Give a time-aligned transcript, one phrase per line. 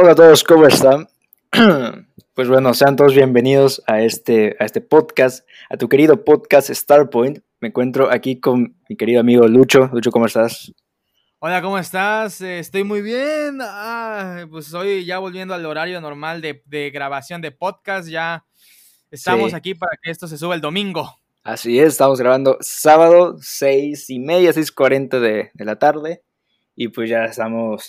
[0.00, 1.08] Hola a todos, ¿cómo están?
[2.34, 7.40] Pues bueno, sean todos bienvenidos a este, a este podcast, a tu querido podcast Starpoint.
[7.58, 9.90] Me encuentro aquí con mi querido amigo Lucho.
[9.92, 10.72] Lucho, ¿cómo estás?
[11.40, 12.40] Hola, ¿cómo estás?
[12.40, 13.58] Estoy muy bien.
[13.60, 18.08] Ah, pues hoy ya volviendo al horario normal de, de grabación de podcast.
[18.08, 18.44] Ya
[19.10, 19.56] estamos Sí.
[19.56, 21.18] aquí para que esto se suba el domingo.
[21.42, 26.22] Así es, estamos grabando sábado, seis y media, 6.40 de, de la tarde.
[26.76, 27.88] Y pues ya estamos,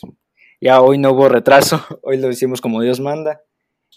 [0.61, 3.41] ya hoy no hubo retraso, hoy lo hicimos como Dios manda.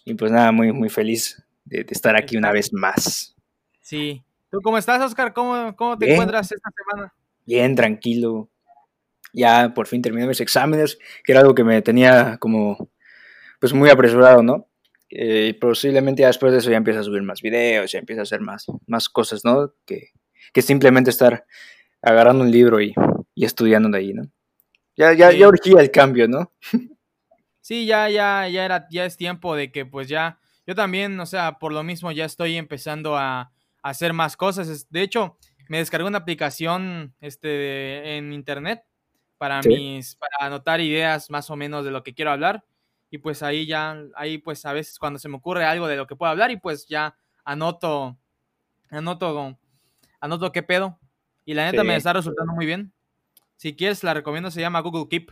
[0.04, 3.36] Y pues nada, muy, muy feliz de, de estar aquí una vez más.
[3.80, 4.22] Sí.
[4.50, 5.32] ¿Tú cómo estás, Oscar?
[5.32, 6.14] ¿Cómo, cómo te Bien.
[6.16, 7.12] encuentras esta semana?
[7.46, 8.48] bien, tranquilo.
[9.32, 12.90] Ya por fin terminé mis exámenes, que era algo que me tenía como,
[13.60, 14.68] pues muy apresurado, ¿no?
[15.08, 18.24] Eh, posiblemente ya después de eso ya empieza a subir más videos, ya empieza a
[18.24, 19.72] hacer más, más cosas, ¿no?
[19.86, 20.10] Que,
[20.52, 21.46] que simplemente estar
[22.02, 22.94] agarrando un libro y,
[23.34, 24.24] y estudiando de ahí, ¿no?
[24.96, 25.38] Ya, ya, Sí.
[25.38, 26.52] ya urgía el cambio, ¿no?
[27.60, 31.26] Sí, ya, ya, ya era, ya es tiempo de que pues ya, yo también, o
[31.26, 33.50] sea, por lo mismo ya estoy empezando a, a
[33.82, 34.88] hacer más cosas.
[34.90, 38.82] De hecho, me descargué una aplicación este, de- en internet
[39.38, 39.68] para Sí.
[39.70, 42.64] mis, para anotar ideas más o menos de lo que quiero hablar.
[43.10, 46.06] Y pues ahí ya, ahí pues a veces cuando se me ocurre algo de lo
[46.06, 48.16] que puedo hablar y pues ya anoto,
[48.90, 49.58] anoto,
[50.20, 50.98] anoto qué pedo.
[51.44, 52.92] Y la neta me está resultando muy bien.
[53.62, 55.30] Si quieres, la recomiendo, se llama Google Keep.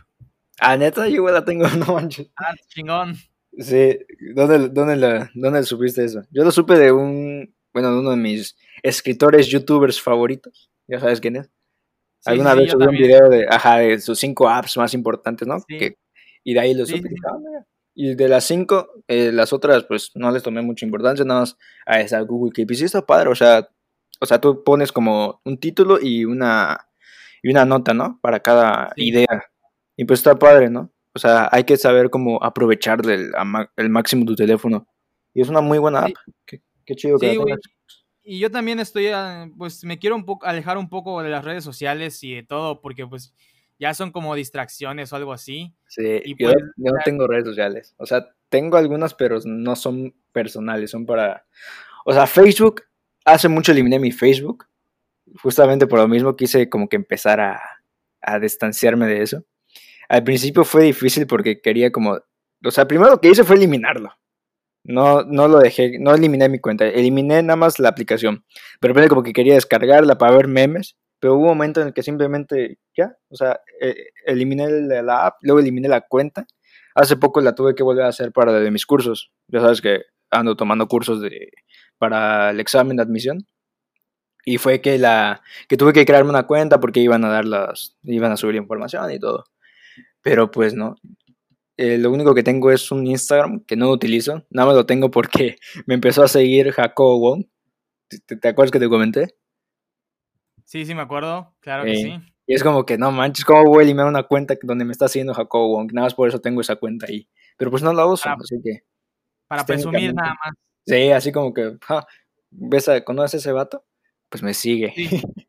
[0.57, 2.31] Ah, neta, yo la tengo, no manches.
[2.37, 3.15] Ah, chingón.
[3.57, 3.99] Sí,
[4.33, 6.21] ¿dónde, dónde, la- dónde supiste eso?
[6.31, 10.71] Yo lo supe de un, bueno, de uno de mis escritores, youtubers favoritos.
[10.87, 11.47] ¿Ya sabes quién es?
[12.21, 15.45] Sí, Alguna sí, vez subí un video de, ajá, de sus cinco apps más importantes,
[15.45, 15.59] ¿no?
[15.67, 15.77] Sí.
[15.77, 15.97] Que,
[16.45, 17.09] y de ahí lo supe.
[17.29, 17.67] "Ah, mira".
[17.93, 21.57] Y de las cinco, eh, las otras, pues no les tomé mucha importancia, nada más
[21.85, 22.71] a esa Google Keep.
[22.71, 23.67] Y sí está padre, o sea,
[24.21, 26.87] o sea, tú pones como un título y una,
[27.41, 28.19] y una nota, ¿no?
[28.21, 29.09] Para cada Sí.
[29.09, 29.43] idea.
[29.97, 30.91] Y pues está padre, ¿no?
[31.13, 33.31] O sea, hay que saber cómo aprovechar del
[33.75, 34.87] el máximo tu teléfono.
[35.33, 36.11] Y es una muy buena app.
[36.45, 37.55] Qué, qué chido que Sí, la güey.
[37.55, 37.61] tengas.
[38.23, 41.43] Y yo también estoy, ah, pues me quiero un poco alejar un poco de las
[41.43, 43.33] redes sociales y de todo, porque pues
[43.79, 45.73] ya son como distracciones o algo así.
[45.87, 47.95] Sí, Y yo, pues, yo no tengo redes sociales.
[47.97, 51.45] O sea, tengo algunas, pero no son personales, son para...
[52.05, 52.83] O sea, Facebook,
[53.25, 54.65] hace mucho eliminé mi Facebook.
[55.41, 57.61] Justamente por lo mismo quise como que empezar a,
[58.21, 59.43] a distanciarme de eso.
[60.09, 62.19] Al principio fue difícil porque quería como...
[62.63, 64.11] O sea, primero lo que hice fue eliminarlo.
[64.83, 68.43] No, no lo dejé, no eliminé mi cuenta, eliminé nada más la aplicación.
[68.79, 71.93] Pero primero como que quería descargarla para ver memes, pero hubo un momento en el
[71.93, 76.45] que simplemente ya, o sea, eh, eliminé la, la app, luego eliminé la cuenta.
[76.95, 79.31] Hace poco la tuve que volver a hacer para de mis cursos.
[79.47, 81.51] Ya sabes que ando tomando cursos de,
[81.99, 83.45] para el examen de admisión.
[84.45, 87.97] Y fue que la que tuve que crearme una cuenta porque iban a dar las
[88.03, 89.45] iban a subir información y todo.
[90.21, 90.95] Pero pues no.
[91.77, 94.45] Eh, lo único que tengo es un Instagram que no utilizo.
[94.51, 95.57] Nada más lo tengo porque
[95.87, 97.45] me empezó a seguir Jacobo Wong.
[98.27, 99.35] ¿Te, te acuerdas que te comenté?
[100.65, 102.19] Sí, sí, me acuerdo, claro que Eh, sí.
[102.47, 105.07] Y es como que no manches, ¿cómo voy a eliminar una cuenta donde me está
[105.07, 105.91] siguiendo Jacobo Wong?
[105.93, 107.29] Nada más por eso tengo esa cuenta ahí.
[107.57, 108.35] Pero pues no la uso, Ah.
[108.39, 108.79] así que.
[109.47, 110.53] Para presumir nada más.
[110.85, 112.05] Sí, así como que, ja,
[112.49, 113.85] ¿ves a, ¿conoces a ese vato?
[114.31, 114.93] Pues me sigue.
[114.95, 115.09] Sí.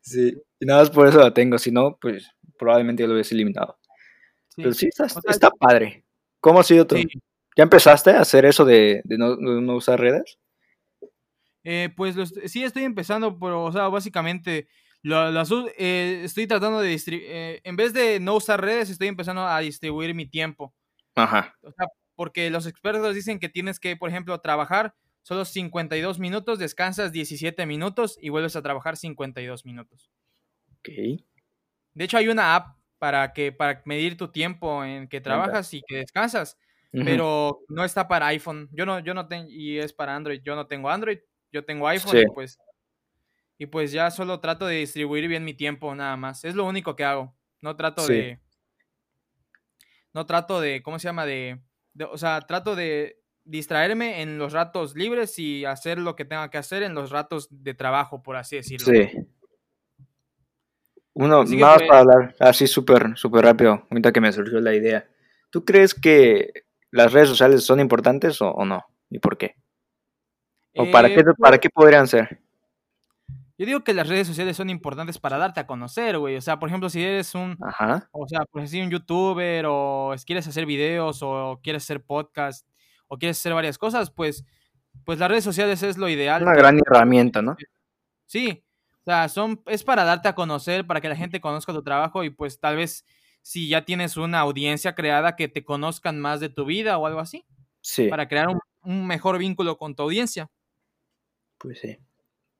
[0.00, 3.36] Sí, y nada más por eso la tengo, si no, pues probablemente ya lo hubiese
[3.36, 3.78] eliminado.
[4.48, 4.62] Sí.
[4.62, 6.04] Pero sí, está, está padre.
[6.40, 6.96] ¿Cómo ha sido tú?
[6.96, 7.06] Sí.
[7.56, 10.36] ¿Ya empezaste a hacer eso de, de no, de no usar redes?
[11.62, 14.66] Eh, pues lo est- sí estoy empezando, pero, o sea, básicamente
[15.02, 19.06] lo, las u- eh, estoy tratando de distribuir, en vez de no usar redes, estoy
[19.08, 20.74] empezando a distribuir mi tiempo.
[21.14, 21.54] Ajá.
[21.62, 21.86] O sea,
[22.16, 27.66] porque los expertos dicen que tienes que, por ejemplo, trabajar solo 52 minutos, descansas 17
[27.66, 30.10] minutos y vuelves a trabajar 52 minutos.
[30.78, 30.88] Ok.
[31.94, 35.82] De hecho, hay una app para que para medir tu tiempo en que trabajas y
[35.86, 36.56] que descansas,
[36.92, 38.68] pero no está para iPhone.
[38.72, 40.40] Yo no yo no tengo y es para Android.
[40.44, 41.18] Yo no tengo Android,
[41.52, 42.18] yo tengo iPhone Sí.
[42.26, 42.58] y pues
[43.58, 46.44] y pues ya solo trato de distribuir bien mi tiempo nada más.
[46.44, 47.36] Es lo único que hago.
[47.60, 48.12] No trato Sí.
[48.14, 48.40] de
[50.12, 51.26] no trato de ¿cómo se llama?
[51.26, 51.60] de
[51.94, 53.21] de- o sea, trato de
[53.52, 57.48] distraerme en los ratos libres y hacer lo que tenga que hacer en los ratos
[57.50, 58.86] de trabajo, por así decirlo.
[58.86, 59.10] Sí.
[61.14, 64.74] Uno, Así más pues- para hablar así súper, súper rápido, ahorita que me surgió la
[64.74, 65.06] idea.
[65.50, 68.82] ¿Tú crees que las redes sociales son importantes o, o no?
[69.10, 69.56] ¿Y por qué?
[70.74, 72.40] ¿O para, Eh, qué, para qué podrían ser?
[73.58, 76.36] Yo digo que las redes sociales son importantes para darte a conocer, güey.
[76.36, 78.08] O sea, por ejemplo, si eres un, Ajá.
[78.10, 82.66] o sea, pues si un youtuber o es- quieres hacer videos o quieres hacer podcast
[83.12, 84.42] o quieres hacer varias cosas, pues,
[85.04, 86.42] pues las redes sociales es lo ideal.
[86.42, 87.56] Una gran herramienta, ¿no?
[88.24, 88.64] Sí,
[89.02, 92.24] o sea, son, es para darte a conocer, para que la gente conozca tu trabajo
[92.24, 93.04] y pues tal vez
[93.42, 97.20] si ya tienes una audiencia creada que te conozcan más de tu vida o algo
[97.20, 97.44] así.
[97.82, 98.08] Sí.
[98.08, 98.48] Para crear
[98.82, 100.50] un, mejor vínculo con tu audiencia.
[101.58, 101.98] Pues sí.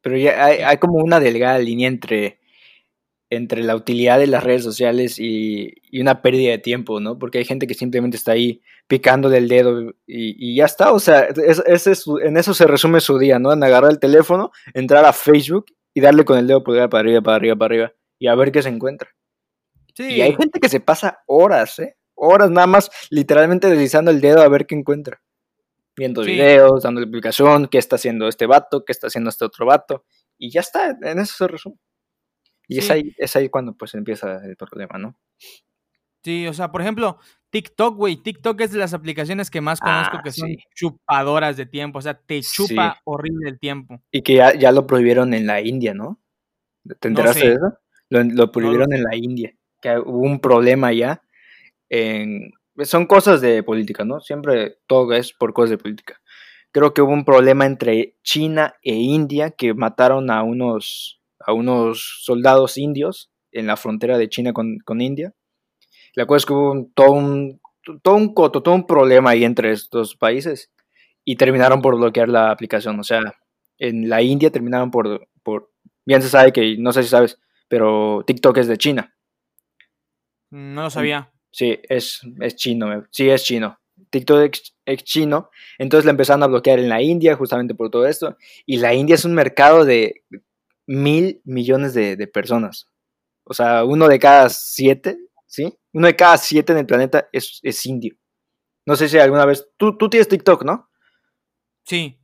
[0.02, 2.41] Pero ya hay, hay como una delgada línea entre
[3.34, 7.19] entre la utilidad de las redes sociales y, una pérdida de tiempo, ¿no?
[7.19, 11.29] Porque hay gente que simplemente está ahí picándole el dedo y, ya está, o sea,
[11.29, 13.55] en eso se resume su día, ¿no?
[13.55, 17.37] En agarrar el teléfono, entrar a Facebook y darle con el dedo para arriba, para
[17.37, 19.08] arriba, para arriba y a ver qué se encuentra.
[19.94, 20.17] Sí.
[20.17, 21.96] Y hay gente que se pasa horas, ¿eh?
[22.14, 25.23] Horas nada más literalmente deslizando el dedo a ver qué encuentra.
[25.96, 30.05] Viendo videos, dando explicación, qué está haciendo este vato, qué está haciendo este otro vato.
[30.37, 31.78] Y ya está, en eso se resume.
[32.69, 35.17] Y es, ahí, es ahí cuando pues empieza el problema, ¿no?
[36.25, 37.19] Sí, o sea, por ejemplo,
[37.50, 41.67] TikTok, güey, TikTok es de las aplicaciones que más conozco ah, que son chupadoras de
[41.67, 44.00] tiempo, o sea, te chupa horrible el tiempo.
[44.12, 46.20] Y que ya, lo prohibieron en la India, ¿no?
[47.00, 47.79] ¿Te enteraste de eso?
[48.09, 51.23] Lo, prohibieron en la India, que hubo un problema ya.
[51.88, 52.53] En,
[52.85, 54.20] son cosas de política, ¿no?
[54.20, 56.20] Siempre todo es por cosas de política.
[56.70, 62.22] Creo que hubo un problema entre China e India que mataron a unos a unos
[62.24, 65.34] soldados indios en la frontera de China con, India.
[66.14, 67.60] La cosa es que hubo todo, un,
[68.02, 70.70] todo un coto, todo un problema ahí entre estos países
[71.24, 72.98] y terminaron por bloquear la aplicación.
[72.98, 73.34] O sea,
[73.78, 75.70] en la India terminaron por, por
[76.04, 79.14] bien se sabe que, no sé si sabes, pero TikTok es de China.
[80.50, 81.32] No lo sabía.
[81.50, 83.78] Sí, es, es chino, sí es chino.
[84.10, 84.54] TikTok
[84.84, 88.36] es chino, entonces la empezaron a bloquear en la India justamente por todo esto.
[88.66, 90.24] Y la India es un mercado de
[90.92, 92.88] mil millones de, personas.
[93.44, 95.16] O sea, uno de cada siete,
[95.46, 95.74] ¿sí?
[95.94, 98.14] Uno de cada siete en el planeta es, indio.
[98.86, 100.90] No sé si alguna vez, tú, tú tienes TikTok, ¿no?
[101.84, 102.20] Sí.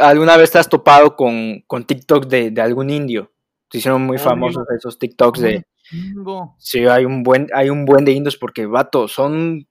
[0.00, 3.32] ¿Alguna vez te has topado con, con TikTok de, algún indio?
[3.70, 5.66] Se hicieron muy famosos esos TikToks de...
[6.58, 9.66] Sí, hay un buen, hay un buen de indios porque, vato, son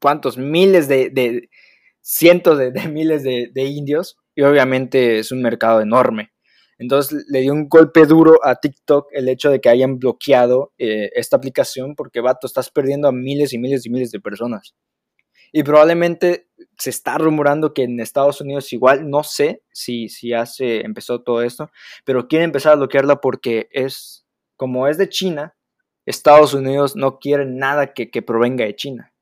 [0.00, 1.48] cuántos, miles de,
[2.00, 6.32] cientos de, miles de, indios y obviamente es un mercado enorme.
[6.78, 11.10] Entonces le dio un golpe duro a TikTok el hecho de que hayan bloqueado eh,
[11.14, 14.74] esta aplicación porque, vato, estás perdiendo a miles y miles y miles de personas.
[15.50, 20.46] Y probablemente se está rumorando que en Estados Unidos igual, no sé si, si ya
[20.46, 21.70] se empezó todo esto,
[22.04, 24.24] pero quieren empezar a bloquearla porque es,
[24.56, 25.56] como es de China,
[26.06, 29.12] Estados Unidos no quiere nada que, provenga de China.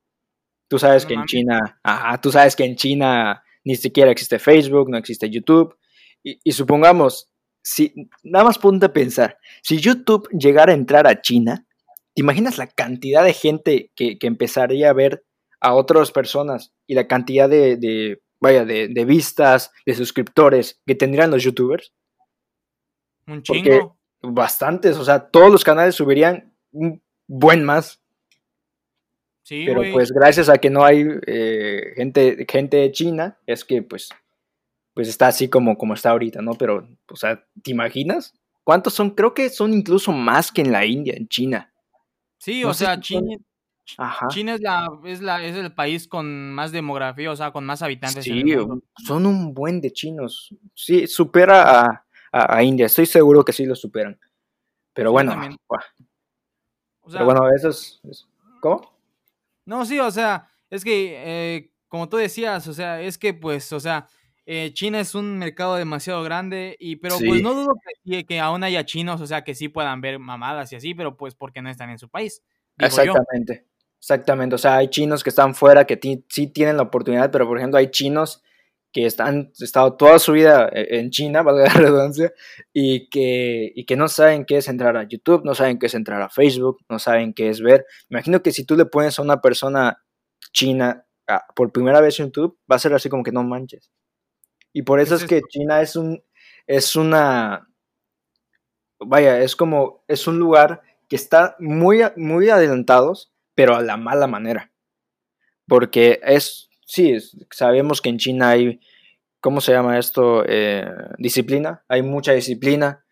[0.68, 4.90] Tú sabes que en China, ajá, tú sabes que en China ni siquiera existe Facebook,
[4.90, 5.76] no existe YouTube.
[6.22, 7.30] y supongamos,
[7.66, 7.92] si,
[8.22, 11.66] nada más ponte a pensar, si YouTube llegara a entrar a China,
[12.14, 15.24] ¿te imaginas la cantidad de gente que, empezaría a ver
[15.60, 21.42] a otras personas y la cantidad de, vaya, de, vistas, de suscriptores que tendrían los
[21.42, 21.92] youtubers?
[23.26, 23.98] Un chingo.
[24.22, 28.00] bastantes, o sea, todos los canales subirían un buen más.
[29.42, 33.82] Sí, Pero pues gracias a que no hay eh, gente, gente de China, es que
[33.82, 34.08] pues
[34.96, 36.54] pues está así como, como está ahorita, ¿no?
[36.54, 38.32] Pero, o sea, ¿te imaginas?
[38.64, 39.10] ¿Cuántos son?
[39.10, 41.70] Creo que son incluso más que en la India, en China.
[42.38, 43.36] Sí, o sea, China,
[44.30, 47.82] China es, la, es, la, es el país con más demografía, o sea, con más
[47.82, 48.24] habitantes.
[48.24, 48.42] Sí,
[49.06, 50.54] son un buen de chinos.
[50.72, 54.18] Sí, supera a, India, estoy seguro que sí lo superan.
[54.94, 55.38] Pero bueno,
[57.04, 58.00] pero bueno, eso es,
[58.62, 58.98] ¿Cómo?
[59.66, 63.70] No, sí, o sea, es que, eh, como tú decías, o sea, es que, pues,
[63.74, 64.08] o sea,
[64.48, 67.74] eh, China es un mercado demasiado grande, y pero pues no dudo
[68.04, 71.16] que, que, aún haya chinos, o sea, que sí puedan ver mamadas y así, pero
[71.16, 72.44] pues porque no están en su país.
[72.78, 73.66] Exactamente,
[73.98, 74.54] exactamente.
[74.54, 75.98] O sea, hay chinos que están fuera, que
[76.28, 78.44] sí tienen la oportunidad, pero por ejemplo hay chinos
[78.92, 82.32] que están estado toda su vida e, en China, valga la redundancia,
[82.72, 85.94] y que, y que no saben qué es entrar a YouTube, no saben qué es
[85.94, 87.84] entrar a Facebook, no saben qué es ver.
[88.10, 90.04] Imagino que si tú le pones a una persona
[90.52, 93.90] china ah, por primera vez en YouTube, va a ser así como que no manches.
[94.76, 96.22] Y por eso es, que China es un,
[96.66, 97.66] es una,
[99.00, 104.26] vaya, es como, es un lugar que está muy, muy adelantados, pero a la mala
[104.26, 104.70] manera.
[105.66, 107.16] Porque es, sí,
[107.50, 108.78] sabemos que en China hay,
[109.40, 110.44] ¿cómo se llama esto?
[110.46, 110.84] Eh,
[111.16, 113.02] disciplina, hay mucha disciplina,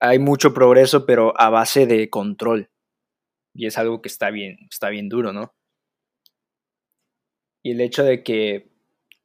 [0.00, 2.68] hay mucho progreso, pero a base de control.
[3.54, 5.54] Y es algo que está bien, está bien duro, ¿no?
[7.62, 8.77] Y el hecho de que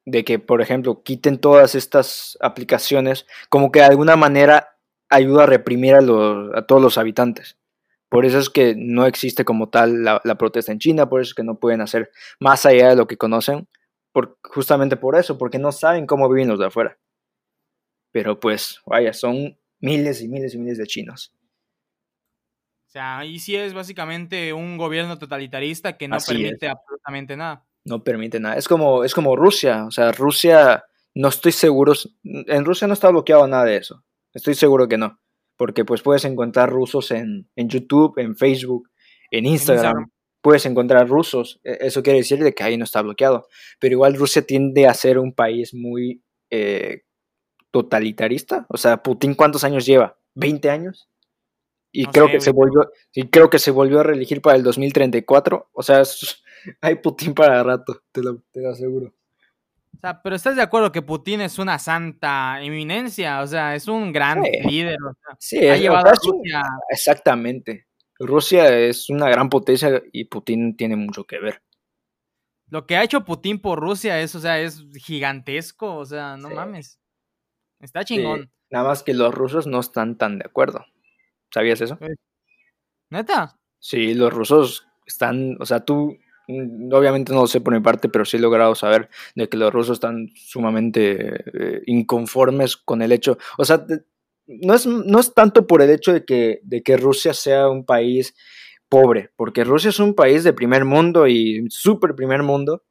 [0.06, 4.76] de que, por ejemplo, quiten todas estas aplicaciones, como que de alguna manera
[5.08, 7.56] ayuda a reprimir a, los, a todos los habitantes.
[8.08, 11.34] Por eso es que no existe como tal la, protesta en China, por eso es
[11.34, 13.66] que no pueden hacer más allá de lo que conocen,
[14.12, 16.98] por, justamente por eso, porque no saben cómo viven los de afuera.
[18.12, 21.34] Pero pues, vaya, son miles y miles y miles de chinos.
[22.86, 27.66] sea, ahí sí es básicamente un gobierno totalitarista que no permite absolutamente nada.
[27.84, 28.56] No permite nada.
[28.56, 29.84] Es como, es como Rusia.
[29.86, 31.92] O sea, Rusia, no estoy seguro.
[32.22, 34.04] En Rusia no está bloqueado nada de eso.
[34.32, 35.20] Estoy seguro que no.
[35.56, 38.88] Porque pues puedes encontrar rusos en, en YouTube, en Facebook,
[39.30, 40.10] en Instagram.
[40.40, 41.60] Puedes encontrar rusos.
[41.62, 43.46] E, eso quiere decir de que ahí no está bloqueado.
[43.78, 47.02] Pero igual Rusia tiende a ser un país muy eh,
[47.70, 48.66] totalitarista.
[48.68, 50.18] O sea, Putin, ¿cuántos años lleva?
[50.34, 51.08] ¿20 años?
[51.96, 55.70] Y creo que se volvió, y creo que se volvió a reelegir para el 2034.
[55.72, 56.02] O sea,
[56.80, 59.14] hay Putin para rato, te lo, aseguro.
[59.96, 63.88] O sea, pero estás de acuerdo que Putin es una santa eminencia, o sea, es
[63.88, 64.98] un gran líder.
[65.38, 66.62] sí, ha llevado a Rusia.
[66.90, 67.86] Exactamente.
[68.18, 71.62] Rusia es una gran potencia y Putin tiene mucho que ver.
[72.68, 76.50] Lo que ha hecho Putin por Rusia es, o sea, es gigantesco, o sea, no
[76.50, 76.98] mames.
[77.80, 78.50] Está chingón.
[78.70, 80.84] Nada más que los rusos no están tan de acuerdo.
[81.52, 81.98] ¿Sabías eso?
[81.98, 82.16] Pues,
[83.10, 83.58] ¿Neta?
[83.78, 88.24] Sí, los rusos están, o sea, tú, obviamente no lo sé por mi parte, pero
[88.24, 93.38] sí he logrado saber de que los rusos están sumamente eh, inconformes con el hecho,
[93.58, 93.86] o sea,
[94.46, 97.84] no es, no es tanto por el hecho de que, de que Rusia sea un
[97.84, 98.34] país
[98.88, 102.82] pobre, porque Rusia es un país de primer mundo y súper primer mundo,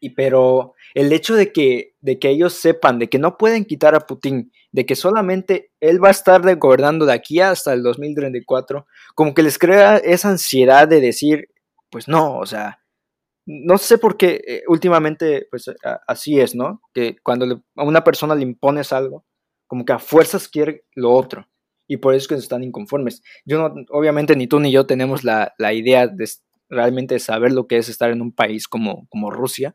[0.00, 3.94] y pero el hecho de que, de que ellos sepan de que no pueden quitar
[3.94, 8.86] a Putin, de que solamente él va a estar gobernando de aquí hasta el 2034,
[9.14, 11.48] como que les crea esa ansiedad de decir,
[11.90, 12.82] pues no, o sea,
[13.46, 15.70] no sé por qué eh, últimamente, pues
[16.06, 16.82] así es, ¿no?
[16.92, 19.24] Que cuando a una persona le impones algo,
[19.66, 21.48] como que a fuerzas quiere lo otro.
[21.86, 23.22] Y por eso es que están inconformes.
[23.46, 26.28] Yo no, obviamente ni tú ni yo tenemos la, la idea de
[26.68, 29.74] realmente saber lo que es estar en un país como, como Rusia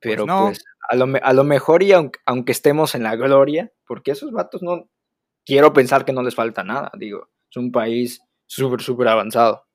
[0.00, 4.10] pues Pero pues, a, lo, a, lo, mejor y aunque, estemos en la gloria, porque
[4.10, 4.90] esos vatos no,
[5.44, 9.65] quiero pensar que no les falta nada, digo, es un país súper, súper avanzado,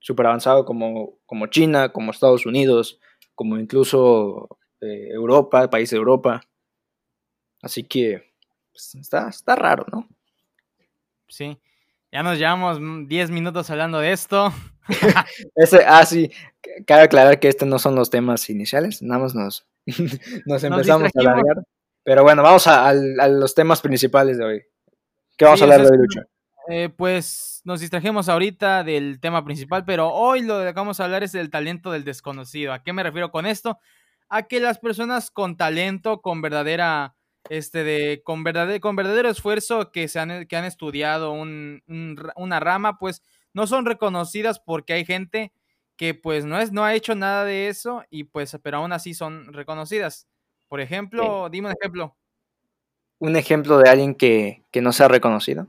[0.00, 3.00] súper avanzado como, como China, como Estados Unidos,
[3.34, 6.42] como incluso eh, Europa, país de Europa.
[7.62, 8.32] Así que
[8.72, 10.08] pues, está, está raro, ¿no?
[11.28, 11.58] Sí.
[12.12, 14.52] Ya nos llevamos 10 minutos hablando de esto.
[15.54, 16.30] Ese, ah, sí,
[16.86, 19.68] cabe aclarar que estos no son los temas iniciales, nada más nos,
[20.46, 21.62] nos empezamos a alargar.
[22.02, 24.62] Pero bueno, vamos a, los temas principales de hoy.
[25.36, 26.20] ¿Qué vamos a hablar de hoy, Lucho?
[26.68, 31.22] Eh, pues nos distrajemos ahorita del tema principal, pero hoy lo que vamos a hablar
[31.22, 32.72] es del talento del desconocido.
[32.72, 33.78] ¿A qué me refiero con esto?
[34.28, 37.16] A que las personas con talento, con verdadera
[37.48, 42.98] este de con verdadero, con verdadero esfuerzo que, se han, que han estudiado una rama,
[42.98, 45.52] pues no son reconocidas porque hay gente
[45.96, 49.14] que pues no, es, no ha hecho nada de eso y pues, pero aún así
[49.14, 50.28] son reconocidas.
[50.68, 52.16] Por ejemplo, dime un ejemplo.
[53.18, 55.66] ¿Un ejemplo de alguien que, que no se ha reconocido?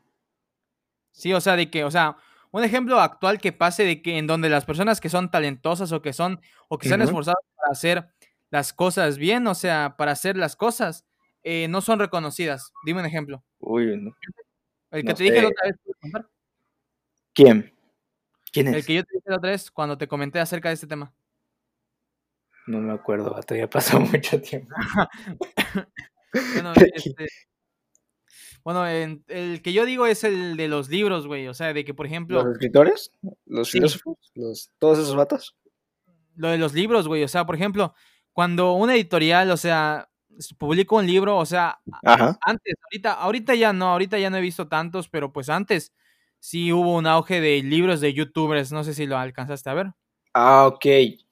[1.12, 2.18] Sí, o sea, de que, o sea,
[2.52, 6.02] un ejemplo actual que pase de que en donde las personas que son talentosas o
[6.02, 8.10] que son, o que se han esforzado para hacer
[8.50, 11.06] las cosas bien, o sea, para hacer las cosas,
[11.44, 12.72] eh, no son reconocidas.
[12.86, 13.44] Dime un ejemplo.
[13.60, 14.12] Uy, no.
[14.92, 16.26] El que te dije la otra vez.
[17.34, 17.74] ¿Quién?
[18.52, 18.76] ¿Quién es?
[18.76, 21.14] El que yo te dije la otra vez cuando te comenté acerca de este tema.
[22.68, 24.76] No me acuerdo, ya pasó mucho tiempo.
[26.54, 27.28] bueno, este,
[28.64, 31.48] bueno el que yo digo es el de los libros, güey.
[31.48, 32.44] O sea, de que, por ejemplo.
[32.44, 33.12] ¿Los escritores?
[33.46, 34.18] ¿Los filósofos?
[34.36, 35.56] ¿Los, ¿Todos esos vatos?
[36.36, 37.24] Lo de los libros, güey.
[37.24, 37.94] O sea, por ejemplo,
[38.34, 40.10] cuando una editorial, o sea,
[40.58, 44.68] publico un libro, o sea, antes, ahorita, ahorita ya no, ahorita ya no he visto
[44.68, 45.94] tantos, pero pues antes
[46.40, 49.92] sí hubo un auge de libros de youtubers, no sé si lo alcanzaste a ver.
[50.34, 50.86] Ah, ok,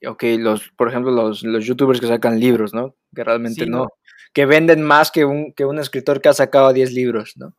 [0.07, 2.95] ok, los, por ejemplo, los, los youtubers que sacan libros, ¿no?
[3.15, 3.87] Que realmente no,
[4.33, 7.55] que venden más que un, que un escritor que ha sacado 10 libros, ¿no?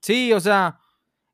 [0.00, 0.78] Sí, o sea,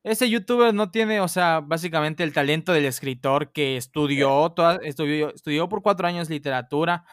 [0.03, 5.35] ese youtuber no tiene, o sea, básicamente el talento del escritor que estudió, toda, estudió,
[5.35, 7.05] estudió por cuatro años literatura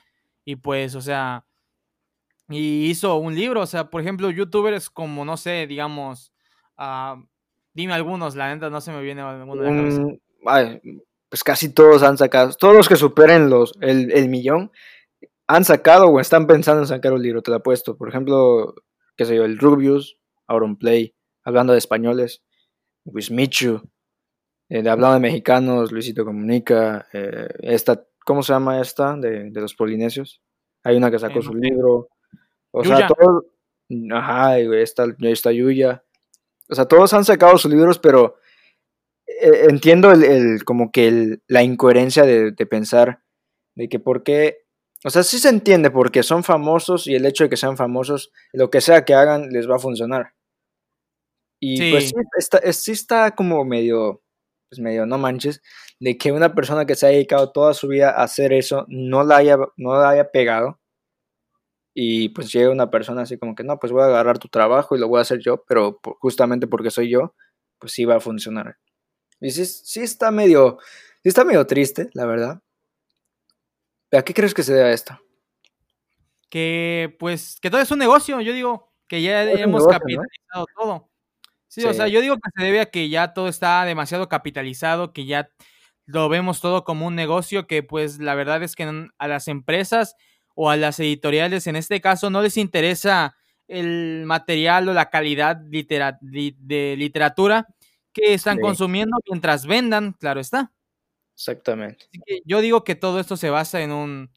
[0.45, 1.45] y pues, o sea,
[2.50, 3.62] y hizo un libro.
[3.62, 6.33] O sea, por ejemplo, youtubers como, no sé, digamos,
[6.77, 7.24] uh,
[7.74, 9.72] dime algunos, la neta no se me viene alguno de
[10.43, 10.79] la
[11.29, 14.72] pues casi todos han sacado, todos los que superen los, el, el, millón
[15.48, 17.98] han sacado o están pensando en sacar un libro, te lo apuesto.
[17.98, 18.76] Por ejemplo,
[19.16, 20.18] qué sé yo, el Rubius,
[20.80, 22.44] Play hablando de españoles,
[23.06, 23.82] Wismichu,
[24.70, 29.16] eh, de hablando de mexicanos, Luisito Comunica, eh, esta, ¿cómo se llama esta?
[29.18, 30.42] De, de los polinesios.
[30.84, 32.10] Hay una que sacó su libro.
[32.72, 33.46] O sea, todos.
[34.12, 36.04] Ajá, está, está Yuya.
[36.70, 38.38] O sea, todos han sacado sus libros, pero
[39.28, 43.22] eh, entiendo el, como que la incoherencia de, pensar
[43.76, 44.62] de que por qué.
[45.05, 48.31] O sea, sí se entiende porque son famosos y el hecho de que sean famosos,
[48.53, 50.33] lo que sea que hagan, les va a funcionar.
[51.60, 54.22] Y pues sí está, sí está como medio,
[54.69, 55.62] pues medio, no manches,
[56.00, 59.24] de que una persona que se ha dedicado toda su vida a hacer eso no
[59.24, 60.79] la haya, no la haya pegado.
[61.93, 64.95] Y pues llega una persona así como que no, pues voy a agarrar tu trabajo
[64.95, 67.36] y lo voy a hacer yo, pero justamente porque soy yo,
[67.79, 68.77] pues sí va a funcionar.
[69.39, 70.79] Y sí, sí está medio,
[71.22, 72.62] sí está medio triste, la verdad.
[74.17, 75.20] ¿A qué crees que se debe esto?
[76.50, 81.10] Que pues que todo es un negocio, yo digo que ya hemos capitalizado todo.
[81.67, 85.12] Sí, o sea, yo digo que se debe a que ya todo está demasiado capitalizado,
[85.12, 85.50] que ya
[86.05, 90.15] lo vemos todo como un negocio, que pues la verdad es que a las empresas
[90.53, 93.36] o a las editoriales en este caso no les interesa
[93.67, 97.67] el material o la calidad de literatura
[98.12, 100.72] que están consumiendo mientras vendan, claro está.
[101.36, 102.06] Exactamente.
[102.46, 104.30] yo digo que todo esto se basa en un,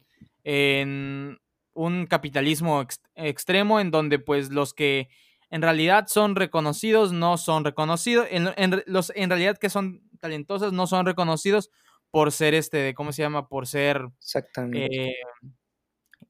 [0.43, 1.39] en
[1.73, 2.85] un capitalismo
[3.15, 5.09] extremo en donde pues los que
[5.49, 10.87] en realidad son reconocidos no son reconocidos, en, los en realidad que son talentosas no
[10.87, 11.69] son reconocidos
[12.09, 13.47] por ser este, ¿cómo se llama?
[13.47, 15.09] Por ser Exactamente.
[15.09, 15.15] Eh,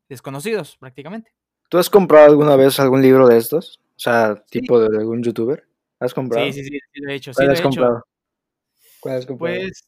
[0.09, 1.31] desconocidos prácticamente.
[1.69, 3.79] ¿Tú has comprado alguna vez algún libro de estos?
[3.95, 5.67] O sea, tipo de algún youtuber.
[5.99, 6.45] ¿Has comprado?
[6.45, 7.31] Sí, sí, sí, sí lo he hecho.
[7.33, 8.05] ¿Cuál has comprado?
[8.99, 9.55] ¿Cuál has comprado?
[9.55, 9.85] Pues,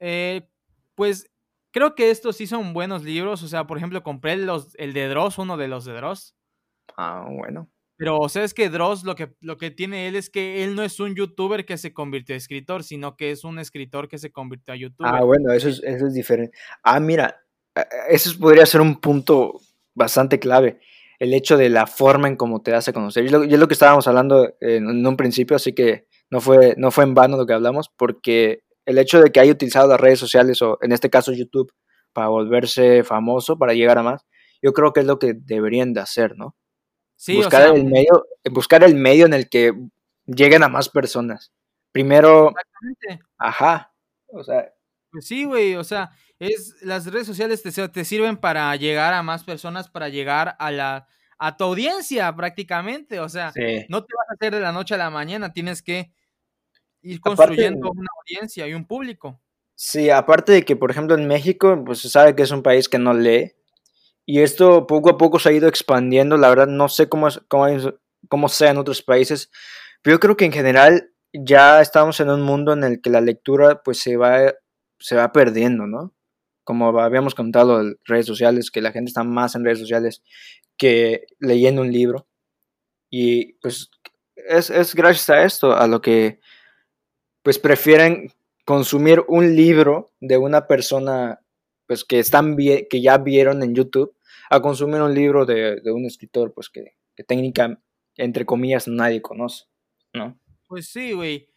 [0.00, 0.48] eh,
[0.94, 1.30] pues
[1.72, 3.42] creo que estos sí son buenos libros.
[3.42, 6.34] O sea, por ejemplo, compré los, el de Dross, uno de los de Dross.
[6.96, 7.70] Ah, bueno.
[7.96, 10.76] Pero, o sea, es que Dross lo que, lo que tiene él es que él
[10.76, 14.18] no es un youtuber que se convirtió a escritor, sino que es un escritor que
[14.18, 15.12] se convirtió a youtuber.
[15.12, 16.56] Ah, bueno, eso es, eso es diferente.
[16.84, 17.42] Ah, mira,
[18.08, 19.60] eso podría ser un punto
[19.94, 20.80] bastante clave.
[21.18, 23.24] El hecho de la forma en cómo te hace conocer.
[23.24, 27.02] Y es lo, que estábamos hablando en, un principio, así que no fue, no fue
[27.02, 30.62] en vano lo que hablamos, porque el hecho de que haya utilizado las redes sociales,
[30.62, 31.70] o en este caso YouTube,
[32.14, 34.26] para volverse famoso, para llegar a más,
[34.62, 36.56] yo creo que es lo que deberían de hacer, ¿no?
[37.14, 39.74] Sí, buscar el medio, buscar el medio en el que
[40.24, 41.52] lleguen a más personas.
[41.92, 43.26] Primero, exactamente.
[43.36, 43.92] ajá,
[44.28, 44.72] o sea,
[45.10, 49.22] pues sí, güey, o sea, es las redes sociales te, te, sirven para llegar a
[49.22, 51.06] más personas, para llegar a la
[51.38, 53.52] a tu audiencia prácticamente, o sea,
[53.88, 56.10] no te vas a hacer de la noche a la mañana, tienes que
[57.02, 59.40] ir construyendo una audiencia y un público.
[59.74, 62.88] Sí, aparte de que, por ejemplo, en México, pues se sabe que es un país
[62.88, 63.52] que no lee,
[64.26, 67.66] y esto poco a poco se ha ido expandiendo, la verdad no sé cómo, cómo,
[68.28, 69.50] cómo sea en otros países,
[70.02, 73.20] pero yo creo que en general ya estamos en un mundo en el que la
[73.20, 74.52] lectura pues se va
[74.98, 76.14] se va perdiendo, ¿no?
[76.64, 80.22] Como habíamos contado en redes sociales, que la gente está más en redes sociales
[80.76, 82.28] que leyendo un libro.
[83.10, 83.90] Y pues
[84.36, 86.40] es, es gracias a esto, a lo que
[87.48, 88.30] pues prefieren
[88.66, 91.40] consumir un libro de una persona
[91.86, 94.14] pues que están que ya vieron en YouTube
[94.50, 97.80] a consumir un libro de, de un escritor pues que, que técnica
[98.18, 99.64] entre comillas nadie conoce,
[100.12, 100.38] ¿no?
[100.66, 101.48] Pues sí, güey.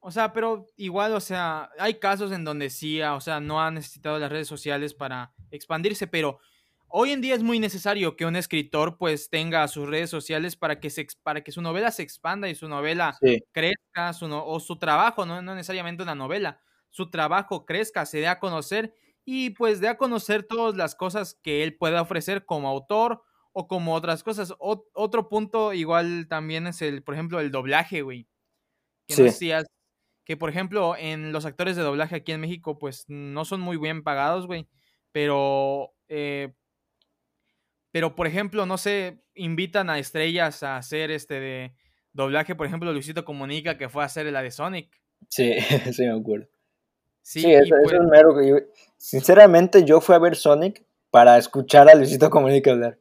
[0.00, 3.62] O sea, pero igual, o sea, hay casos en donde sí, ah, o sea, no
[3.62, 6.40] han necesitado las redes sociales para expandirse, pero
[6.88, 10.80] hoy en día es muy necesario que un escritor pues tenga sus redes sociales para
[10.80, 13.16] que, se, para que su novela se expanda y su novela
[13.52, 18.28] crezca, su o su trabajo, no, no necesariamente una novela, su trabajo crezca, se dé
[18.28, 22.68] a conocer y pues dé a conocer todas las cosas que él pueda ofrecer como
[22.68, 23.22] autor
[23.52, 24.54] o como otras cosas.
[24.58, 28.28] otro punto igual también es el, por ejemplo, el doblaje, güey.
[29.06, 29.52] Que sí
[30.28, 33.78] que por ejemplo en los actores de doblaje aquí en México pues no son muy
[33.78, 34.68] bien pagados, güey,
[35.10, 36.52] pero, eh,
[37.90, 41.74] pero por ejemplo, no sé, invitan a estrellas a hacer este de
[42.12, 45.00] doblaje, por ejemplo, Luisito Comunica que fue a hacer la de Sonic.
[45.28, 45.54] Sí,
[45.92, 46.46] sí me acuerdo.
[47.22, 48.34] Sí, eso, es pues mero.
[48.96, 52.98] Sinceramente, yo fui a ver Sonic para escuchar a Luisito Comunica hablar.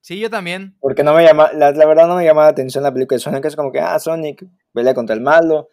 [0.00, 0.76] Sí, yo también.
[0.80, 3.20] Porque no me llama, la, la, verdad no me llama la atención la película de
[3.20, 5.70] Sonic, es como que, ah, Sonic, pelea contra el malo,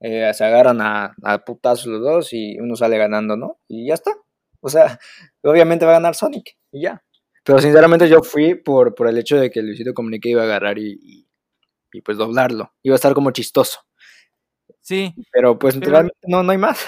[0.00, 3.58] eh, se agarran a, a, putazos los dos y uno sale ganando, ¿no?
[3.68, 4.12] Y ya está.
[4.60, 4.98] O sea,
[5.42, 7.04] obviamente va a ganar Sonic y ya.
[7.44, 10.78] Pero sinceramente yo fui por, por el hecho de que Luisito Comunique iba a agarrar
[10.78, 11.28] y,
[11.92, 12.72] y, pues doblarlo.
[12.82, 13.80] Iba a estar como chistoso.
[14.80, 15.14] Sí.
[15.30, 16.84] Pero pues realmente no, no hay más.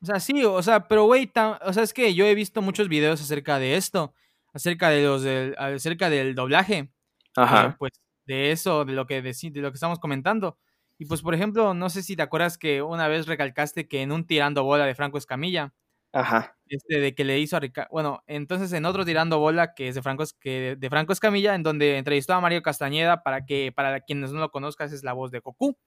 [0.00, 1.28] O sea, sí, o sea, pero güey,
[1.62, 4.14] o sea, es que yo he visto muchos videos acerca de esto,
[4.52, 6.92] acerca de los del, acerca del doblaje.
[7.34, 7.66] Ajá.
[7.66, 7.92] Eh, pues
[8.24, 10.56] de eso, de lo que de, de lo que estamos comentando.
[10.98, 14.12] Y pues, por ejemplo, no sé si te acuerdas que una vez recalcaste que en
[14.12, 15.74] un tirando bola de Franco Escamilla,
[16.12, 16.56] Ajá.
[16.68, 19.94] Este, de que le hizo a Ricardo, bueno, entonces en otro tirando bola que es
[19.94, 24.00] de Franco, que de Franco Escamilla, en donde entrevistó a Mario Castañeda para que, para
[24.00, 25.78] quienes no lo conozcan, es la voz de Goku.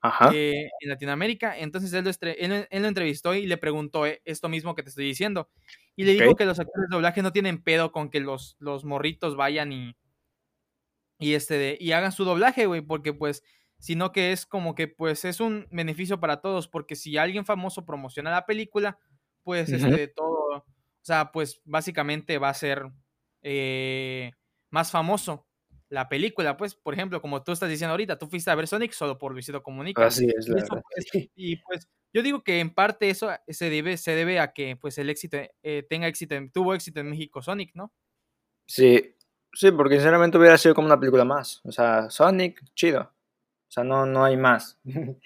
[0.00, 0.30] Ajá.
[0.34, 4.74] Eh, en Latinoamérica, entonces él lo, él, lo, entrevistó y le preguntó eh, esto mismo
[4.74, 5.48] que te estoy diciendo.
[5.96, 8.84] Y le dijo que los actores de doblaje no tienen pedo con que los, los
[8.84, 9.96] morritos vayan y,
[11.18, 13.42] y, este y hagan su doblaje, güey, porque pues
[13.78, 17.84] sino que es como que pues es un beneficio para todos, porque si alguien famoso
[17.84, 18.98] promociona la película,
[19.44, 20.64] pues este todo, o
[21.02, 22.90] sea, pues básicamente va a ser
[23.42, 24.32] eh,
[24.70, 25.46] más famoso
[25.94, 28.92] la película, pues, por ejemplo, como tú estás diciendo ahorita, tú fuiste a ver Sonic
[28.92, 30.06] solo por Luisito Comunica.
[30.06, 33.70] Así es, la Y, eso, pues, y, pues yo digo que en parte eso se
[33.70, 37.42] debe, se debe a que pues el éxito, eh, tenga éxito, tuvo éxito en México
[37.42, 37.92] Sonic, ¿no?
[38.66, 39.16] Sí,
[39.52, 41.60] sí, porque sinceramente hubiera sido como una película más.
[41.64, 43.02] O sea, Sonic, chido.
[43.02, 44.78] O sea, no, no hay más.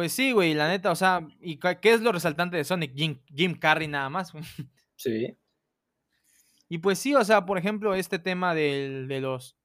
[0.00, 2.96] Pues sí, güey, la neta, o sea, ¿y qué es lo resaltante de Sonic?
[2.96, 4.32] Jim, Jim Carrey nada más.
[4.96, 5.36] Sí,
[6.70, 9.58] Y pues sí, o sea, por ejemplo, este tema del, de los,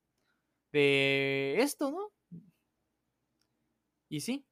[0.74, 2.12] de esto, ¿no?
[4.10, 4.46] Y sí,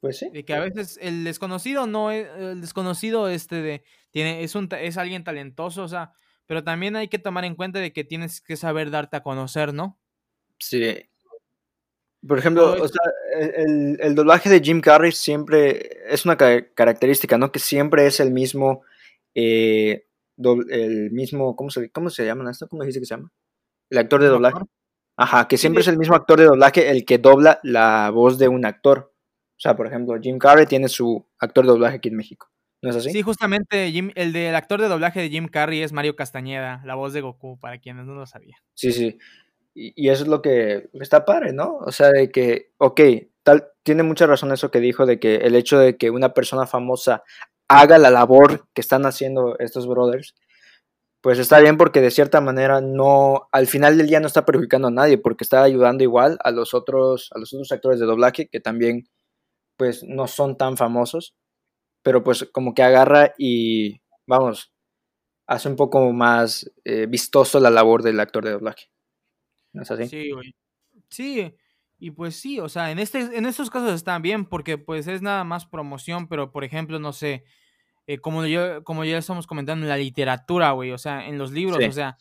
[0.00, 0.30] pues sí.
[0.30, 4.68] de que a veces el desconocido no es, el desconocido este de, tiene, es un,
[4.72, 6.12] es alguien talentoso, o sea,
[6.46, 9.74] pero también hay que tomar en cuenta de que tienes que saber darte a conocer,
[9.74, 10.00] ¿no?
[10.58, 11.08] Sí.
[12.26, 13.02] Por ejemplo, o sea,
[13.56, 17.52] el, el- doblaje de Jim Carrey siempre es una ca- característica, ¿no?
[17.52, 18.82] Que siempre es el mismo,
[19.34, 20.06] eh,
[20.70, 22.68] el mismo, ¿cómo se, cómo se llama esto?
[22.68, 23.30] ¿Cómo dijiste que se llama?
[23.90, 24.64] El actor de ¿Mismo doblaje.
[25.16, 28.48] Ajá, que siempre es el mismo actor de doblaje el que dobla la voz de
[28.48, 29.12] un actor.
[29.56, 32.48] O sea, por ejemplo, Jim Carrey tiene su actor de doblaje aquí en México.
[32.82, 33.10] ¿No es así?
[33.12, 36.96] Sí, justamente Jim- el del actor de doblaje de Jim Carrey es Mario Castañeda, la
[36.96, 38.58] voz de Goku, para quienes no lo sabían.
[38.74, 39.16] Sí, sí.
[39.74, 41.78] Y, eso es lo que lo que está padre, ¿no?
[41.78, 43.00] O sea, de que, ok,
[43.42, 46.66] tal, tiene mucha razón eso que dijo, de que el hecho de que una persona
[46.66, 47.24] famosa
[47.68, 50.34] haga la labor que están haciendo estos brothers,
[51.22, 54.88] pues está bien porque de cierta manera no, al final del día no está perjudicando
[54.88, 58.48] a nadie, porque está ayudando igual a los otros, a los otros actores de doblaje
[58.48, 59.08] que también,
[59.78, 61.34] pues, no son tan famosos,
[62.02, 64.72] pero pues como que agarra y, vamos,
[65.48, 68.93] hace un poco más eh, vistoso la labor del actor de doblaje.
[69.74, 70.06] ¿No es así?
[70.08, 70.54] Sí, güey.
[71.10, 71.54] Sí,
[71.98, 75.20] y pues sí, o sea, en este, en estos casos están bien, porque pues es
[75.20, 77.44] nada más promoción, pero por ejemplo, no sé,
[78.06, 81.52] eh, como yo, como ya estamos comentando en la literatura, güey, o sea, en los
[81.52, 81.84] libros, Sí.
[81.84, 82.16] o sea,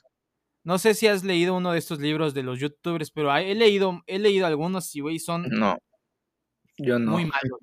[0.63, 4.01] no sé si has leído uno de estos libros de los youtubers, pero he leído,
[4.07, 5.77] he leído algunos y güey, son No,
[6.77, 7.11] yo no.
[7.11, 7.59] muy malos.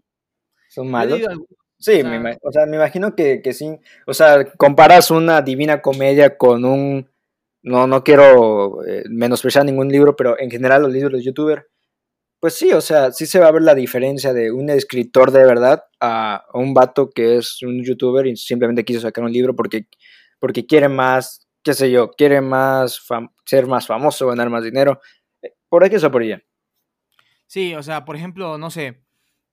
[0.69, 1.19] ¿Son malos?
[1.79, 3.79] Sí, o me sea- ima- o sea, me imagino que, que sí.
[4.07, 7.09] O sea, comparas una divina comedia con un...
[7.63, 11.67] No, no quiero eh, menospreciar ningún libro, pero en general los libros de youtuber,
[12.41, 15.45] pues sí, o sea, sí se va a ver la diferencia de un escritor de
[15.45, 19.87] verdad a, un vato que es un youtuber y simplemente quiso sacar un libro porque,
[20.39, 23.07] porque quiere más, qué sé yo, quiere más
[23.45, 25.01] ser más famoso, ganar más dinero.
[25.69, 26.43] Por aquí o por allá.
[27.47, 29.05] Sí, o sea, por ejemplo, no sé,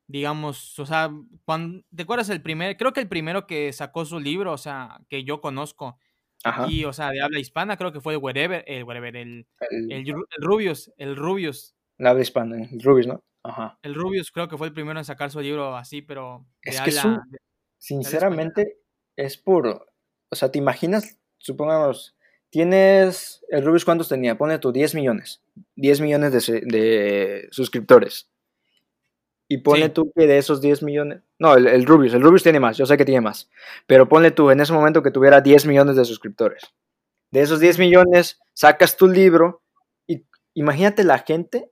[0.08, 1.12] digamos, o sea,
[1.44, 5.02] cuando, ¿te acuerdas el primer, creo que el primero que sacó su libro, o sea,
[5.10, 6.00] que yo conozco
[6.44, 6.64] Ajá.
[6.66, 9.92] aquí, o sea, de habla hispana, creo que fue el Wherever, el Wherever, el, El,
[9.92, 13.24] el, Ru- el Rubius, el Rubius, la habla hispana, el Rubius, ¿no?
[13.44, 13.80] Ajá.
[13.82, 16.82] el Rubius creo que fue el primero en sacar su libro así, pero de Es
[16.82, 17.38] que habla, de-
[17.80, 18.80] Sinceramente,
[19.16, 19.88] es por.
[20.30, 21.18] O sea, ¿te imaginas?
[21.38, 22.16] Supongamos,
[22.50, 23.46] tienes.
[23.50, 24.38] El Rubius, ¿cuántos tenía?
[24.38, 25.42] Pone tú 10 millones.
[25.76, 28.30] 10 millones de, de suscriptores.
[29.48, 29.92] Y ponle Sí.
[29.94, 31.22] tú que de esos 10 millones.
[31.40, 32.14] No, el, Rubius.
[32.14, 32.78] El Rubius tiene más.
[32.78, 33.50] Yo sé que tiene más.
[33.86, 36.64] Pero ponle tú en ese momento que tuviera 10 millones de suscriptores.
[37.32, 39.62] De esos 10 millones, sacas tu libro.
[40.08, 41.72] Y imagínate la gente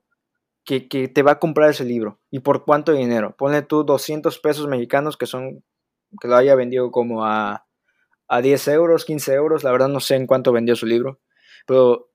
[0.64, 2.20] que, que te va a comprar ese libro.
[2.30, 3.34] ¿Y por cuánto dinero?
[3.36, 5.64] Ponle tú 200 pesos mexicanos que son
[6.20, 7.66] que lo haya vendido como a,
[8.28, 11.20] a 10 euros, 15 euros, la verdad no sé en cuánto vendió su libro,
[11.66, 12.10] pero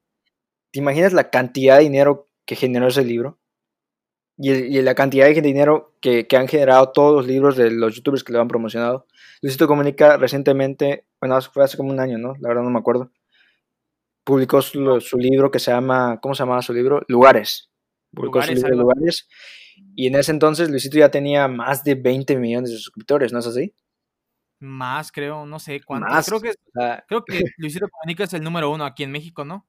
[0.71, 3.39] ¿te imaginas la cantidad de dinero que generó ese libro?
[4.41, 7.69] Y, el- y la cantidad de dinero que, que han generado todos los libros de
[7.71, 9.05] los youtubers que lo han promocionado.
[9.41, 12.33] Luisito Comunica recientemente, bueno, fue hace como un año, ¿no?
[12.39, 13.11] La verdad no me acuerdo.
[14.23, 17.01] Publicó su, su libro que se llama, ¿cómo se llamaba su libro?
[17.07, 17.71] Lugares.
[18.13, 18.91] Publicó Lugares, su libro algo.
[18.93, 19.27] Lugares.
[19.95, 23.47] Y en ese entonces Luisito ya tenía más de 20 millones de suscriptores, ¿no es
[23.47, 23.73] así?
[24.63, 26.27] más creo, no sé cuántos, Más.
[26.27, 29.43] creo que, O sea, creo que Luisito Comunica es el número uno aquí en México,
[29.43, 29.67] ¿no?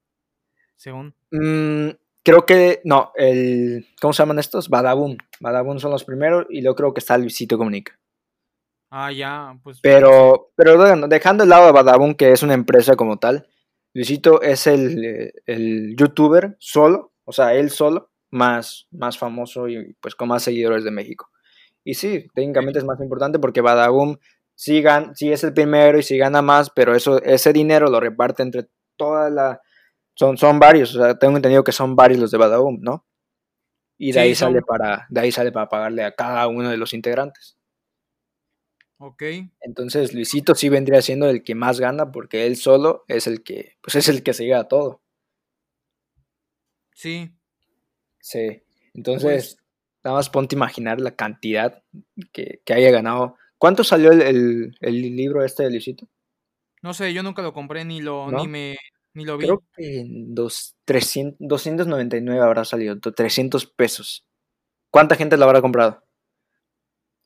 [0.76, 1.14] Según.
[1.30, 1.88] mm,
[2.24, 4.68] creo que, no, el, ¿cómo se llaman estos?
[4.68, 5.16] Badaboom.
[5.40, 7.98] Badaboom son los primeros y luego creo que está Luisito Comunica.
[8.90, 9.80] Ah, ya, pues.
[9.82, 13.46] Pero, pero bueno, dejando de lado a Badaboom, que es una empresa como tal,
[13.94, 20.14] Luisito es el, el youtuber solo, o sea, él solo, más, más famoso y pues
[20.14, 21.30] con más seguidores de México.
[21.84, 24.16] Y sí, técnicamente es más importante porque Badaboom
[24.54, 27.98] sí, gan- sí es el primero y sí gana más, pero eso, ese dinero lo
[28.00, 29.60] reparte entre toda la...
[30.14, 33.06] Son, son varios, o sea, tengo entendido que son varios los de Badaboom, ¿no?
[33.98, 36.70] Y de Sí, ahí son- sale para, de ahí sale para pagarle a cada uno
[36.70, 37.56] de los integrantes.
[38.98, 39.22] Ok.
[39.60, 43.76] Entonces Luisito sí vendría siendo el que más gana porque él solo es el que,
[43.80, 45.02] pues es el que se lleva todo.
[46.94, 47.32] Sí.
[48.20, 48.62] Sí,
[48.94, 49.58] entonces, pues
[50.04, 51.82] nada más ponte a imaginar la cantidad
[52.32, 53.36] que, haya ganado.
[53.58, 56.08] ¿Cuánto salió el, libro este de Luisito?
[56.82, 58.76] No sé, yo nunca lo compré ni lo, ni me,
[59.14, 59.44] ni lo vi.
[59.46, 64.26] Creo que en dos, 300, 299 habrá salido, 300 pesos.
[64.90, 66.04] ¿Cuánta gente lo habrá comprado?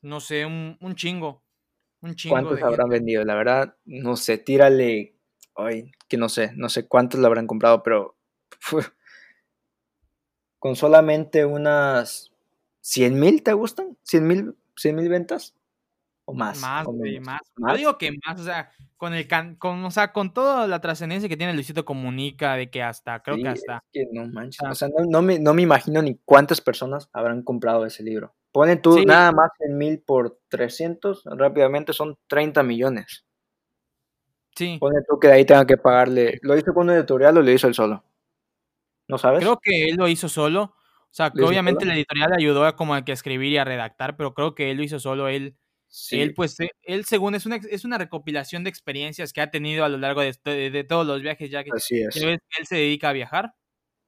[0.01, 1.43] No sé, un, un chingo.
[2.01, 2.33] Un chingo.
[2.33, 3.23] ¿Cuántos habrán vendido?
[3.23, 5.15] La verdad, no sé, tírale.
[5.55, 8.15] Ay, que no sé, no sé cuántos lo habrán comprado, pero.
[10.59, 12.31] con solamente unas
[12.81, 13.97] 100 mil, ¿te gustan?
[14.03, 15.55] ¿100 mil 100, ventas?
[16.29, 16.59] ¿O más?
[16.59, 16.85] Más,
[17.21, 17.41] más.
[17.71, 21.29] Yo digo que más, o sea, con el con, o sea, con toda la trascendencia
[21.29, 23.81] que tiene Luisito Comunica, de que hasta, creo que hasta.
[23.93, 24.59] que no manches.
[24.69, 28.35] o sea, no, me, no, me, imagino ni cuántas personas habrán comprado ese libro.
[28.51, 33.25] Ponen tú nada más en mil por 300, rápidamente son 30 millones.
[34.53, 34.77] Sí.
[34.81, 36.39] Pone tú que de ahí tenga que pagarle.
[36.41, 38.03] ¿Lo hizo con un editorial o lo hizo él solo?
[39.07, 39.39] ¿No sabes?
[39.39, 40.73] Creo que él lo hizo solo.
[41.09, 43.63] O sea, que obviamente la editorial le ayudó a como a que escribir y a
[43.63, 45.29] redactar, pero creo que él lo hizo solo.
[45.29, 45.55] Él,
[46.11, 49.85] él pues, eh, él según es una, es una recopilación de experiencias que ha tenido
[49.85, 50.33] a lo largo de,
[50.69, 53.53] de, todos los viajes, ya que, él se dedica a viajar.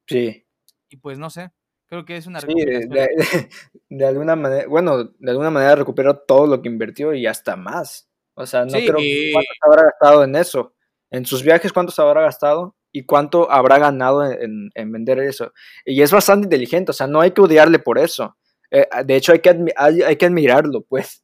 [0.06, 0.46] Sí.
[0.88, 1.50] Y pues no sé,
[1.86, 2.48] creo que es una sí,
[3.88, 8.08] de, alguna manera, bueno, de alguna manera recuperó todo lo que invirtió y hasta más.
[8.34, 10.74] O sea, no creo que cuánto habrá gastado en eso.
[11.10, 12.76] En sus viajes, ¿cuánto se habrá gastado?
[12.92, 15.52] y cuánto habrá ganado en, vender eso.
[15.84, 18.36] Y es bastante inteligente, o sea, no hay que odiarle por eso.
[18.70, 21.22] Eh, de hecho, hay que, hay, que admirarlo, pues,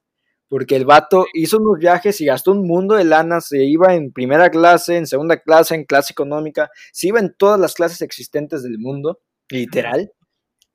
[0.49, 4.13] porque el vato hizo unos viajes y gastó un mundo de lana, se iba en
[4.13, 8.63] primera clase, en segunda clase, en clase económica, se iba en todas las clases existentes
[8.63, 10.13] del mundo, literal.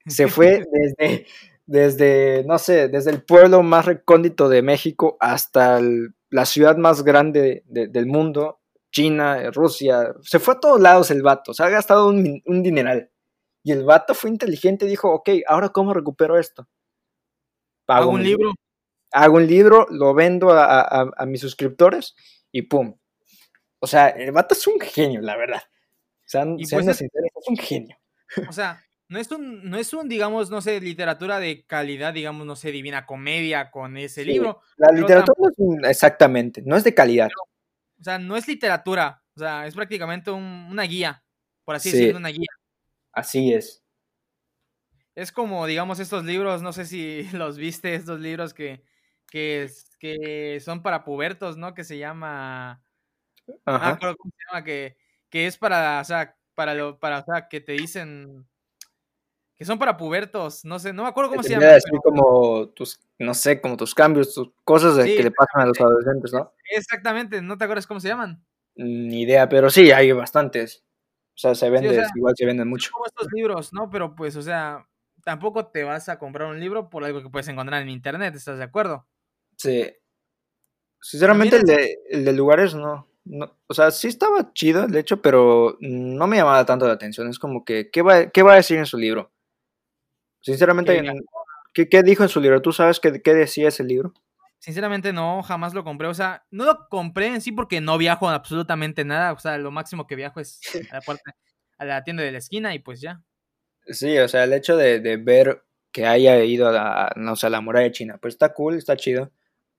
[0.08, 0.64] Se fue
[1.00, 1.26] desde,
[1.66, 5.80] desde no sé, desde el pueblo más recóndito de México hasta
[6.30, 11.54] la ciudad más grande del mundo China, Rusia, se fue a todos lados el vato,
[11.54, 13.10] se ha gastado un, dineral.
[13.64, 16.68] Y el vato fue inteligente y dijo, ok, ahora cómo recupero esto.
[17.88, 18.54] Hago un libro.
[19.12, 22.16] Hago un libro, lo vendo a, mis suscriptores
[22.52, 22.98] y pum.
[23.80, 25.62] O sea, el vato es un genio, la verdad.
[26.26, 27.98] Sean, pues es, es un genio.
[28.48, 32.48] O sea, no es un, no es un, digamos, no sé, literatura de calidad, digamos,
[32.48, 34.62] no sé, divina comedia con ese libro.
[34.78, 37.28] La literatura no es exactamente, no es de calidad.
[38.00, 41.26] O sea, no es literatura, o sea, es prácticamente una guía,
[41.66, 42.48] por así decirlo, una guía.
[43.12, 43.84] Así es.
[45.14, 48.82] Es como, digamos, estos libros, no sé si los viste, estos libros que,
[49.32, 49.68] que,
[49.98, 51.74] que son para pubertos, ¿no?
[51.74, 52.84] Que se llama...
[53.66, 53.98] Ajá.
[53.98, 54.64] ¿cómo se llama?
[54.64, 54.98] Que,
[55.30, 58.46] que es para, o sea, para, lo, para, o sea, que te dicen
[59.62, 61.68] que son para pubertos, no sé, no me acuerdo cómo se llama.
[61.68, 62.02] Pero...
[62.02, 66.34] como tus, no sé, como tus cambios, tus cosas que le pasan a los adolescentes,
[66.34, 66.52] ¿no?
[66.72, 68.44] Exactamente, ¿no te acuerdas cómo se llaman?
[68.76, 70.84] Ni idea, pero sí, hay bastantes.
[71.36, 72.90] O sea, se vende, igual se venden mucho.
[72.92, 73.90] Como estos libros, ¿no?
[73.92, 74.88] Pero pues, o sea,
[75.24, 78.58] tampoco te vas a comprar un libro por algo que puedes encontrar en internet, ¿estás
[78.58, 79.08] de acuerdo?
[79.58, 79.92] Sí.
[81.02, 83.58] Sinceramente, el de, el de lugares no, no.
[83.68, 87.28] O sea, sí estaba chido el hecho, pero no me llamaba tanto la atención.
[87.30, 89.32] Es como que, ¿qué va, qué va a decir en su libro?
[90.42, 91.02] Sinceramente,
[91.74, 92.62] ¿qué, dijo en su libro?
[92.62, 94.14] ¿Tú sabes qué, qué decía ese libro?
[94.62, 96.08] Sinceramente no, jamás lo compré.
[96.08, 99.34] O sea, no lo compré en sí porque no viajo absolutamente nada.
[99.34, 100.60] O sea, lo máximo que viajo es
[100.92, 101.36] a la puerta,
[101.80, 103.24] a la tienda de la esquina y pues ya.
[103.88, 107.62] Sí, o sea, el hecho de, ver que haya ido a la, no a la
[107.62, 109.32] muralla de China, pues está cool, está chido.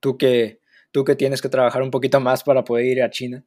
[0.03, 0.61] Tú que,
[0.91, 3.47] tú que tienes que trabajar un poquito más para poder ir a China.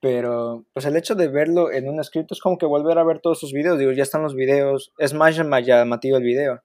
[0.00, 3.20] Pero, pues el hecho de verlo en un escrito es como que volver a ver
[3.20, 3.78] todos sus videos.
[3.78, 4.92] Digo, ya están los videos.
[4.98, 6.62] Es más llamativo el video.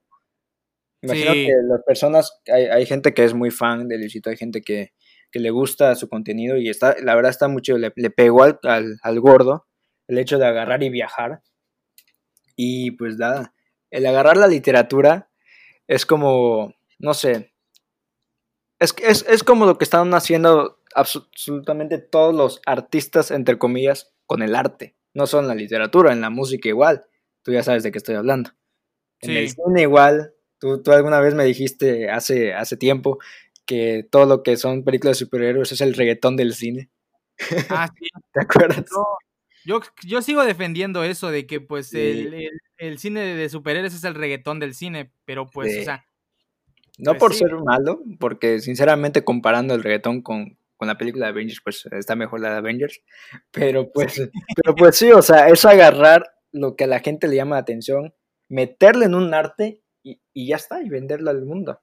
[1.02, 4.62] Imagino que las personas, hay, hay, gente que es muy fan de Luisito, hay gente
[4.62, 4.94] que,
[5.32, 8.60] que, le gusta su contenido y está, la verdad está mucho, le, le pegó al,
[9.02, 9.66] al, gordo
[10.08, 11.42] el hecho de agarrar y viajar.
[12.56, 13.56] Y pues nada,
[13.90, 15.32] el agarrar la literatura
[15.88, 17.51] es como, no sé,
[18.82, 24.42] es, es, es como lo que están haciendo absolutamente todos los artistas, entre comillas, con
[24.42, 24.96] el arte.
[25.14, 27.06] No son la literatura, en la música igual.
[27.44, 28.52] Tú ya sabes de qué estoy hablando.
[29.20, 30.34] En el cine igual.
[30.60, 33.20] Tú, tú alguna vez me dijiste hace, hace tiempo
[33.68, 36.90] que todo lo que son películas de superhéroes es el reggaetón del cine.
[37.70, 38.08] Ah, sí.
[38.34, 38.86] ¿Te acuerdas?
[39.64, 44.16] yo, yo sigo defendiendo eso de que pues el, el, cine de superhéroes es el
[44.16, 46.04] reggaetón del cine, pero pues, o sea...
[46.98, 51.32] No pues por ser malo, porque sinceramente comparando el reggaetón con, con la película de
[51.32, 53.02] Avengers, pues está mejor la de Avengers.
[53.52, 57.36] Pero pues, pero pues sí, o sea, es agarrar lo que a la gente le
[57.36, 58.14] llama la atención,
[58.50, 61.80] meterle en un arte y, ya está, y venderlo al mundo.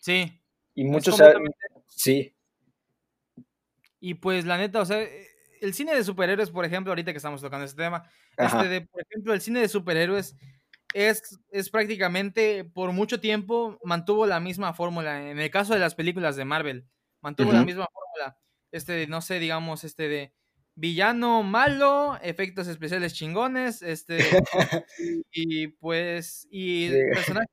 [0.00, 0.40] Sí.
[0.74, 1.20] Y muchos
[1.88, 2.34] sí.
[4.00, 5.04] Y pues la neta, o sea,
[5.60, 9.02] el cine de superhéroes, por ejemplo, ahorita que estamos tocando este tema, este de, por
[9.02, 10.36] ejemplo, el cine de superhéroes
[10.94, 15.30] es, es prácticamente por mucho tiempo mantuvo la misma fórmula.
[15.30, 16.86] En el caso de las películas de Marvel,
[17.20, 18.38] mantuvo la misma fórmula.
[18.72, 20.32] Este, no sé, digamos, este de
[20.74, 24.18] villano malo, efectos especiales chingones, este,
[25.32, 27.48] y, pues, y personaje,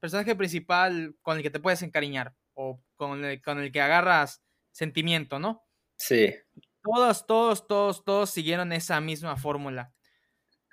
[0.00, 4.42] personaje, principal con el que te puedes encariñar o con el, con el que agarras
[4.70, 5.64] sentimiento, ¿no?
[5.96, 6.34] Sí.
[6.82, 9.92] Todos, todos, todos, todos siguieron esa misma fórmula.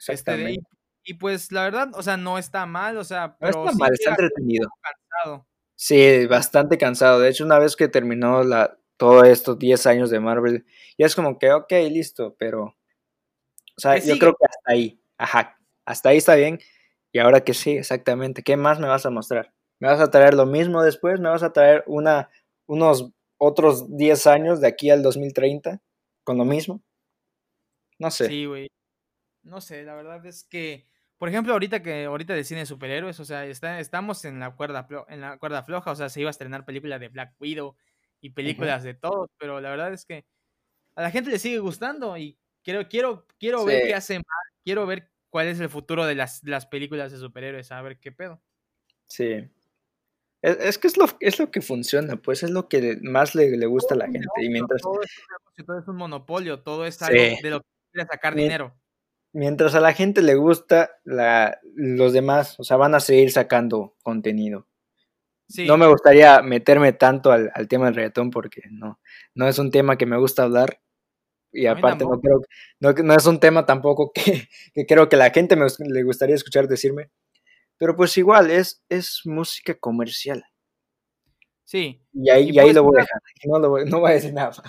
[0.07, 0.57] Este,
[1.03, 4.12] y, pues la verdad, o sea, no está mal, o sea, pero está mal, está
[4.12, 4.69] entretenido.
[5.75, 7.19] Sí, bastante cansado.
[7.19, 10.65] De hecho, una vez que terminó la, todos estos 10 años de Marvel,
[10.97, 12.63] ya es como que, ok, listo, pero,
[13.77, 16.59] o sea, yo creo que hasta ahí, ajá, hasta ahí está bien.
[17.12, 19.53] Y ahora que sí, exactamente, ¿qué más me vas a mostrar?
[19.79, 21.19] ¿Me vas a traer lo mismo después?
[21.19, 22.29] ¿Me vas a traer una,
[22.67, 25.81] unos otros 10 años de aquí al 2030
[26.23, 26.83] con lo mismo?
[27.97, 28.27] No sé.
[28.27, 28.69] Sí, güey.
[29.49, 33.19] No sé, la verdad es que, por ejemplo, ahorita que ahorita de cine de superhéroes,
[33.19, 36.29] o sea, está, estamos en la cuerda en la cuerda floja, o sea, se iba
[36.29, 37.75] a estrenar película de Black Widow,
[38.21, 40.25] y películas de todos, pero la verdad es que
[40.95, 44.85] a la gente le sigue gustando y quiero, quiero, quiero ver qué hace más, quiero
[44.85, 48.41] ver cuál es el futuro de las, las películas de superhéroes, a ver qué pedo.
[49.07, 49.49] Sí.
[50.41, 53.65] Es, que es lo, es lo que funciona, pues es lo que más le, le
[53.65, 54.27] gusta a la gente.
[54.41, 54.81] y mientras...
[54.81, 58.73] todo, es, un monopolio, todo es algo de lo que quiere sacar dinero.
[59.31, 63.95] Mientras a la gente le gusta, la, los demás, o sea, van a seguir sacando
[64.01, 64.67] contenido.
[65.57, 68.99] No me gustaría meterme tanto al, tema del reggaetón porque no,
[69.33, 70.79] no es un tema que me gusta hablar.
[71.51, 72.41] Y aparte no creo
[72.79, 74.47] no, no es un tema tampoco que,
[74.87, 77.09] creo que la gente me, le gustaría escuchar decirme.
[77.77, 80.43] Pero pues igual, es, es música comercial.
[81.63, 82.03] Sí.
[82.13, 83.21] Y ahí, y ahí lo voy a dejar.
[83.45, 84.49] No, lo voy, no voy a decir nada.
[84.49, 84.61] O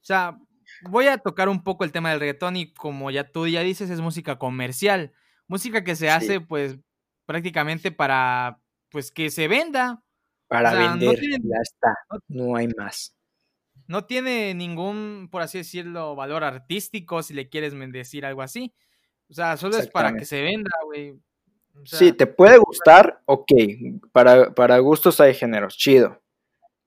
[0.00, 0.38] sea,
[0.82, 3.90] voy a tocar un poco el tema del reggaetón y como ya tú ya dices,
[3.90, 5.12] es música comercial.
[5.48, 6.78] Música que se hace pues
[7.24, 8.60] prácticamente para
[8.90, 10.02] pues que se venda
[10.48, 11.94] para vender, ya está,
[12.28, 13.14] no hay más.
[13.88, 18.74] No tiene ningún, por así decirlo, valor artístico, si le quieres decir algo así.
[19.28, 21.20] O sea, solo es para que se venda, güey.
[21.84, 23.52] sí, te puede gustar, ok.
[24.12, 26.22] Para, para gustos hay géneros, chido.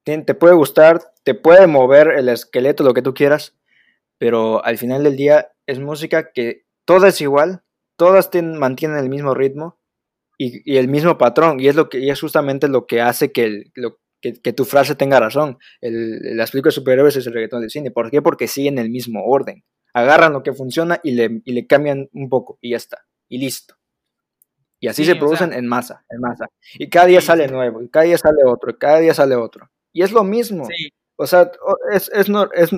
[0.04, 3.56] Te puede gustar, te puede mover el esqueleto, lo que tú quieras,
[4.19, 7.63] pero al final del día es música que toda es igual,
[7.95, 9.79] todas mantienen el mismo ritmo
[10.38, 13.65] y, el mismo patrón, y es, lo que, y es justamente lo que hace que,
[14.21, 15.58] que, tu frase tenga razón.
[15.82, 17.91] El, las películas de superhéroes es el reggaetón del cine.
[17.91, 18.21] ¿Por qué?
[18.21, 19.65] Porque siguen el mismo orden.
[19.93, 23.39] Agarran lo que funciona y le, y le cambian un poco, y ya está, y
[23.39, 23.75] listo.
[24.79, 26.47] Y así se producen en masa, en masa.
[26.75, 29.69] Y cada día sale nuevo, y cada día sale otro, y cada día sale otro.
[29.91, 30.69] Y es lo mismo.
[31.17, 31.51] O sea,
[31.91, 32.71] es, es, es,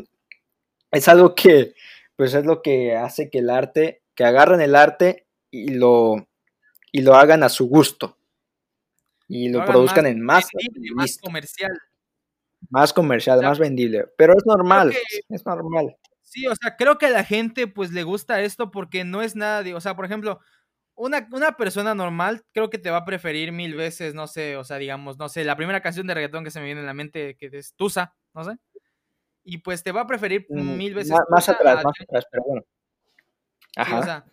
[0.91, 1.73] es algo que,
[2.15, 6.27] pues es lo que hace que el arte, que agarran el arte y lo,
[6.91, 8.17] y lo hagan a su gusto.
[9.27, 10.49] Y lo, produzcan en masa.
[10.93, 11.71] más comercial.
[12.69, 14.06] Más comercial, más vendible.
[14.17, 14.93] Pero es normal,
[15.30, 15.95] es normal.
[16.21, 19.36] Sí, o sea, creo que a la gente pues le gusta esto porque no es
[19.36, 20.39] nada de, o sea, por ejemplo,
[20.95, 24.63] una, una, persona normal creo que te va a preferir mil veces, no sé, o
[24.63, 26.93] sea, digamos, no sé, la primera canción de reggaetón que se me viene en la
[26.93, 28.58] mente que es Tusa, no sé.
[29.43, 31.15] Y pues te va a preferir mm, mil veces.
[31.30, 32.65] Más, atrás, más atrás, pero bueno.
[33.75, 33.99] Ajá.
[33.99, 34.25] o sea,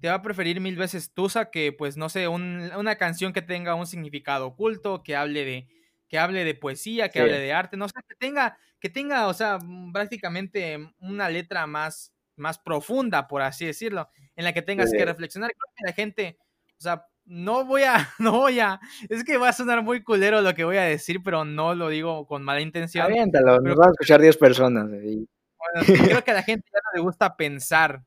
[0.00, 3.74] te va a preferir mil veces Tusa que, pues, no sé, una canción que tenga
[3.74, 5.68] un significado oculto, que hable de,
[6.08, 9.34] que hable de poesía, que hable de arte, no sé, que tenga, que tenga, o
[9.34, 14.92] sea, mm, prácticamente una letra más, más profunda, por así decirlo, en la que tengas
[14.92, 15.50] que reflexionar.
[15.50, 16.38] Creo que la gente,
[16.78, 20.40] o sea, no voy a, no voy a, es que va a sonar muy culero
[20.40, 23.04] lo que voy a decir, pero no lo digo con mala intención.
[23.04, 24.88] Aviéntalo, nos van a escuchar 10 personas.
[24.88, 28.02] Bueno, creo que a la gente ya no le gusta pensar,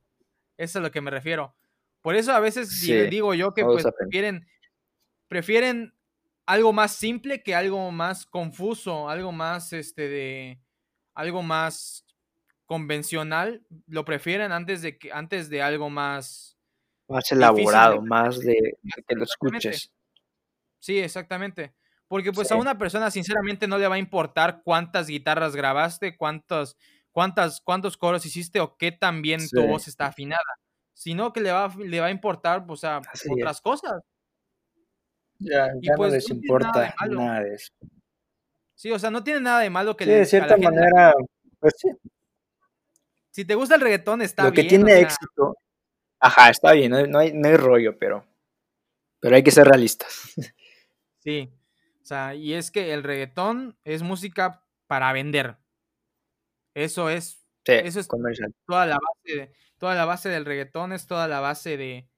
[0.57, 1.55] eso es a lo que me refiero.
[2.01, 4.47] Por eso a veces digo yo que pues, prefieren,
[5.27, 5.93] prefieren
[6.47, 10.59] algo más simple que algo más confuso, algo más este de
[11.13, 12.05] algo más
[12.65, 16.57] convencional, lo prefieren antes de que antes de algo más
[17.11, 19.91] más elaborado, más de, que lo escuches.
[20.79, 21.73] Sí, exactamente.
[22.07, 26.77] Porque pues a una persona sinceramente no le va a importar cuántas guitarras grabaste, cuántos,
[27.11, 30.39] cuántas, cuántos coros hiciste o qué tan bien tu voz está afinada
[31.01, 34.03] sino que le va, le va a importar, pues, a otras cosas.
[35.39, 37.73] Ya, ya pues, no les importa nada de, eso.
[38.75, 41.11] Sí, o sea, no tiene nada de malo que sí, de cierta manera,
[41.59, 41.89] pues sí.
[43.31, 44.51] Si te gusta el reggaetón, está bien.
[44.51, 45.57] Lo que tiene éxito,
[46.21, 48.25] ajá, está bien, no, hay, no hay rollo, pero,
[49.19, 50.33] pero hay que ser realistas.
[51.23, 51.53] Sí,
[52.01, 55.57] o sea, y es que el reggaetón es música para vender.
[56.73, 61.05] Eso es, sí, eso es toda la base de, toda la base del reggaetón, es
[61.05, 62.09] toda la base de,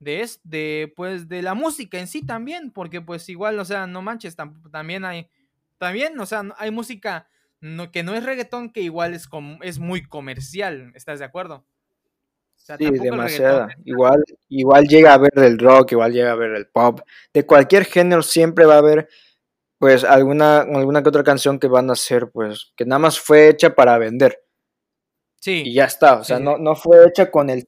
[0.00, 3.86] de, es, de, pues, de la música en sí también, porque pues igual, o sea,
[3.86, 4.36] no manches,
[4.70, 5.30] también hay,
[5.78, 7.28] también, o sea, hay música
[7.60, 9.28] no, que no es reggaetón, que igual es,
[9.62, 11.64] es muy comercial, ¿estás de acuerdo?
[12.62, 13.68] Sí, demasiada.
[13.84, 17.00] Igual, igual llega a ver el rock, igual llega a ver el pop.
[17.32, 19.08] De cualquier género siempre va a haber,
[19.78, 23.48] pues, alguna, alguna que otra canción que van a hacer, pues, que nada más fue
[23.48, 24.42] hecha para vender.
[25.40, 25.62] Sí.
[25.66, 27.66] Y ya está, o sea, no, no fue hecha con el...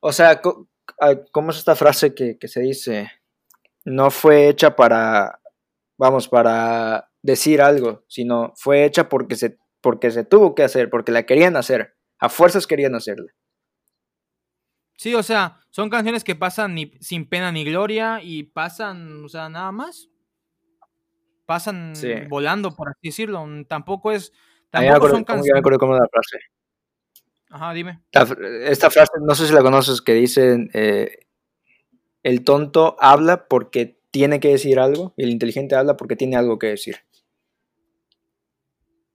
[0.00, 3.10] O sea, ¿cómo es esta frase que, que se dice?
[3.84, 5.40] No fue hecha para,
[5.98, 11.12] vamos, para decir algo, sino fue hecha porque se, porque se tuvo que hacer, porque
[11.12, 11.94] la querían hacer.
[12.18, 13.32] A fuerzas querían hacerla.
[15.00, 19.30] Sí, o sea, son canciones que pasan ni, sin pena ni gloria y pasan, o
[19.30, 20.10] sea, nada más.
[21.46, 21.94] Pasan
[22.28, 23.42] volando, por así decirlo.
[23.66, 24.30] Tampoco es.
[24.68, 25.54] Tampoco son canciones.
[25.54, 26.36] me acuerdo cómo la frase.
[27.48, 28.02] Ajá, dime.
[28.66, 31.20] esta frase, no sé si la conoces, que dice: eh,
[32.22, 36.58] El tonto habla porque tiene que decir algo y el inteligente habla porque tiene algo
[36.58, 36.96] que decir.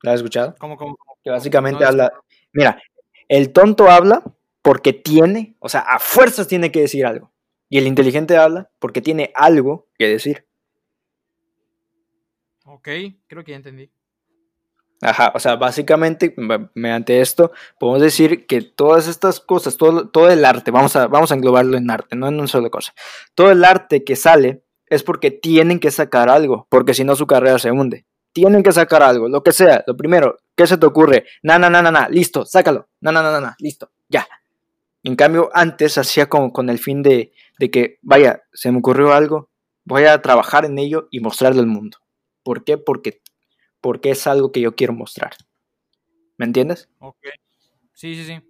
[0.01, 0.55] ¿La has escuchado?
[0.57, 2.11] ¿Cómo, cómo, Que básicamente habla.
[2.53, 2.81] Mira,
[3.27, 4.23] el tonto habla
[4.65, 7.31] porque tiene, o sea, a fuerzas tiene que decir algo.
[7.69, 10.47] Y el inteligente habla porque tiene algo que decir.
[12.65, 12.89] Ok,
[13.27, 13.91] creo que ya entendí.
[15.03, 16.33] Ajá, o sea, básicamente,
[16.73, 21.31] mediante esto, podemos decir que todas estas cosas, todo, todo el arte, vamos a, vamos
[21.31, 22.91] a englobarlo en arte, no en una sola cosa.
[23.35, 27.27] Todo el arte que sale es porque tienen que sacar algo, porque si no su
[27.27, 28.07] carrera se hunde.
[28.33, 29.83] Tienen que sacar algo, lo que sea.
[29.85, 31.25] Lo primero, ¿qué se te ocurre?
[31.43, 32.89] Na, na, na, na, na, listo, sácalo.
[32.99, 34.27] Na, na, na, na, na, listo, ya.
[35.05, 37.31] En cambio, antes hacía como con el fin de,
[37.71, 39.51] que, vaya, se me ocurrió algo,
[39.83, 41.99] voy a trabajar en ello y mostrarlo al mundo.
[42.41, 42.79] ¿Por qué?
[42.79, 43.21] Porque,
[43.81, 45.35] porque es algo que yo quiero mostrar.
[46.37, 46.89] ¿Me entiendes?
[46.97, 47.23] Ok.
[47.93, 48.41] Sí, sí, sí.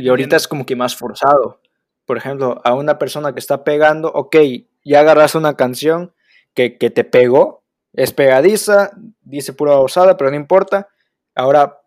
[0.00, 1.60] y ahorita es como que más forzado.
[2.06, 4.36] Por ejemplo, a una persona que está pegando, ok,
[4.82, 6.14] ya agarras una canción
[6.54, 10.88] que, que te pegó, es pegadiza, dice pura osada, pero no importa.
[11.34, 11.82] Ahora,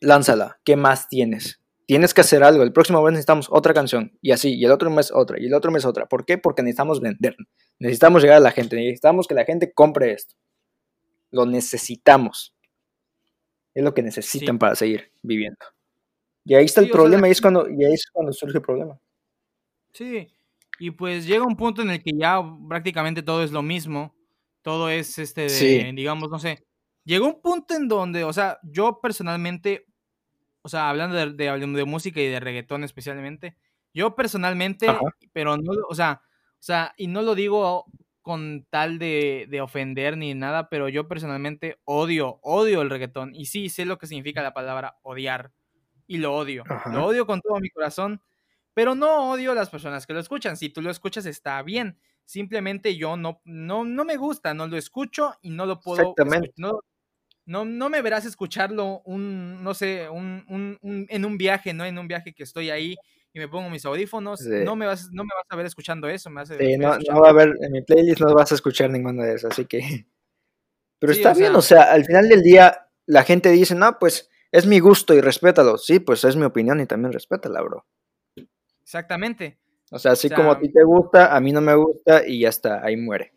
[0.00, 0.60] lánzala.
[0.64, 1.62] ¿Qué más tienes?
[1.86, 2.62] Tienes que hacer algo.
[2.62, 5.54] El próximo mes necesitamos otra canción y así, y el otro mes otra, y el
[5.54, 6.06] otro mes otra.
[6.06, 6.36] ¿Por qué?
[6.36, 7.36] Porque necesitamos vender.
[7.78, 10.34] Necesitamos llegar a la gente, necesitamos que la gente compre esto.
[11.30, 12.54] Lo necesitamos.
[13.74, 15.58] Es lo que necesitan para seguir viviendo.
[16.44, 18.98] Y ahí está el problema, y, es cuando, y ahí es cuando surge el problema.
[19.92, 20.28] Sí,
[20.78, 24.14] y pues llega un punto en el que ya prácticamente todo es lo mismo.
[24.62, 25.46] Todo es este,
[25.92, 26.64] digamos, no sé.
[27.04, 29.86] Llegó un punto en donde, o sea, yo personalmente
[30.66, 33.56] o sea, hablando de, de, música y de reggaetón especialmente,
[33.94, 34.88] yo personalmente,
[35.32, 36.22] pero no, o sea,
[36.54, 37.84] o sea, y no lo digo
[38.20, 43.32] con tal de, de, ofender ni nada, pero yo personalmente odio, odio el reggaetón.
[43.32, 45.52] Y sí, sé lo que significa la palabra odiar.
[46.08, 46.64] Y lo odio.
[46.90, 48.20] Lo odio con todo mi corazón.
[48.74, 50.56] Pero no odio a las personas que lo escuchan.
[50.56, 51.96] Si tú lo escuchas, está bien.
[52.24, 56.00] Simplemente yo no, no, no me gusta, no lo escucho y no lo puedo.
[56.00, 56.52] Exactamente.
[56.56, 56.80] No,
[57.46, 61.84] no, no me verás escucharlo un, no sé, un, un, en un viaje, ¿no?
[61.84, 62.96] En un viaje que estoy ahí
[63.32, 66.28] y me pongo mis audífonos, no, me vas, no me vas a ver escuchando eso.
[66.30, 69.24] Me sí, no, no, va a ver, en mi playlist no vas a escuchar ninguna
[69.24, 69.80] de esas, así que...
[70.98, 74.66] Pero está bien, o sea, al final del día la gente dice, no, pues es
[74.66, 75.76] mi gusto y respétalo.
[75.76, 77.86] Sí, pues es mi opinión y también respétala, bro.
[78.82, 79.58] Exactamente.
[79.90, 82.48] O sea, así como a ti te gusta, a mí no me gusta y ya
[82.48, 83.35] está, ahí muere.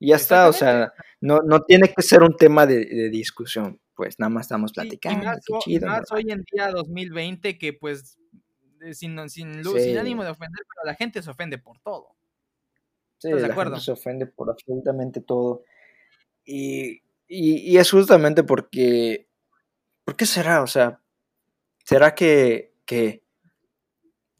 [0.00, 4.18] Y ya está, o sea, no, no tiene que ser un tema de, discusión, pues
[4.18, 5.30] nada más estamos platicando.
[5.66, 8.18] Y, más, hoy en día 2020 que pues
[8.92, 12.16] sin, sin, sin ánimo de ofender, pero la gente se ofende por todo.
[13.18, 13.78] Sí, de acuerdo?
[13.78, 15.64] se ofende por absolutamente todo.
[16.46, 19.28] Y, y, es justamente porque,
[20.04, 20.62] ¿por qué será?
[20.62, 21.02] O sea,
[21.84, 23.22] ¿será que, que,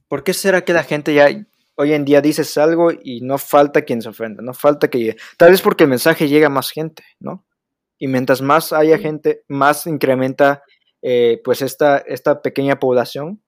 [0.08, 1.28] ¿por qué será que la gente ya,
[1.80, 5.16] hoy en día dices algo y no falta quien se ofenda, no falta que llegue.
[5.36, 7.44] Tal vez porque el mensaje llega a más gente, ¿no?
[7.98, 10.62] Y mientras más haya gente, más incrementa
[11.02, 13.42] eh, pues esta, esta pequeña población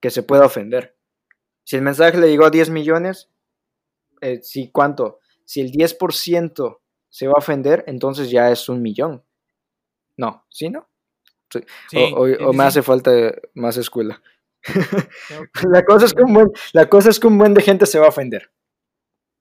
[0.00, 0.96] que se pueda ofender.
[1.64, 3.30] Si el mensaje le llegó a 10 millones,
[4.20, 9.24] eh, si cuánto, si el 10% se va a ofender, entonces ya es un millón.
[10.16, 10.88] No, ¿sí no?
[12.14, 13.10] o, me hace falta
[13.54, 14.22] más escuela.
[15.70, 17.98] la, cosa es que un buen, la cosa es que un buen de gente se
[17.98, 18.50] va a ofender.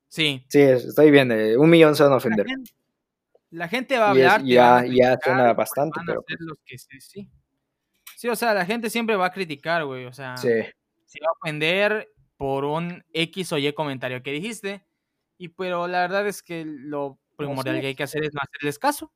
[0.08, 0.46] Sí.
[0.48, 1.32] Sí, estoy bien.
[1.32, 2.46] Eh, un millón se van a ofender.
[3.52, 4.44] La gente, va a hablar.
[4.44, 6.24] ya, ya suena bastante, pero.
[7.00, 7.30] sí.
[8.16, 10.06] sí, o sea, la gente siempre va a criticar, güey.
[10.06, 10.74] O sea, se
[11.22, 14.86] va a ofender por un X o Y comentario que dijiste.
[15.38, 18.80] Y pero la verdad es que lo primordial que hay que hacer es no hacerles
[18.80, 19.12] caso.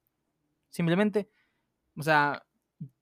[0.70, 1.30] Simplemente.
[1.97, 2.45] O sea,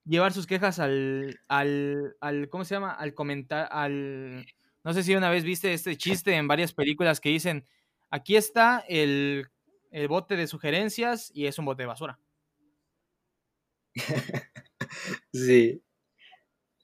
[0.09, 2.91] llevar sus quejas al, al, al ¿cómo se llama?
[2.91, 4.45] Al comentar, al,
[4.83, 7.65] No sé si una vez viste este chiste en varias películas que dicen,
[8.09, 9.47] aquí está el,
[9.91, 12.19] el bote de sugerencias y es un bote de basura.
[15.33, 15.81] sí,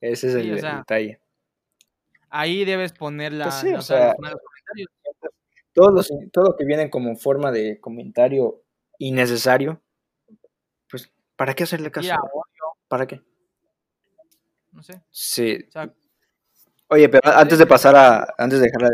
[0.02, 1.20] ese es el, detalle.
[2.30, 4.14] Ahí debes poner la, pues o sea,
[5.74, 6.02] todo,
[6.32, 8.64] todo lo que viene como forma de comentario
[8.98, 9.82] innecesario,
[10.90, 12.14] pues, ¿para qué hacerle caso?
[12.96, 13.22] ¿Para qué?
[14.72, 15.04] No sé.
[15.12, 15.68] Sí.
[16.88, 18.26] Oye, pero antes de pasar a.
[18.38, 18.90] Antes de dejarla.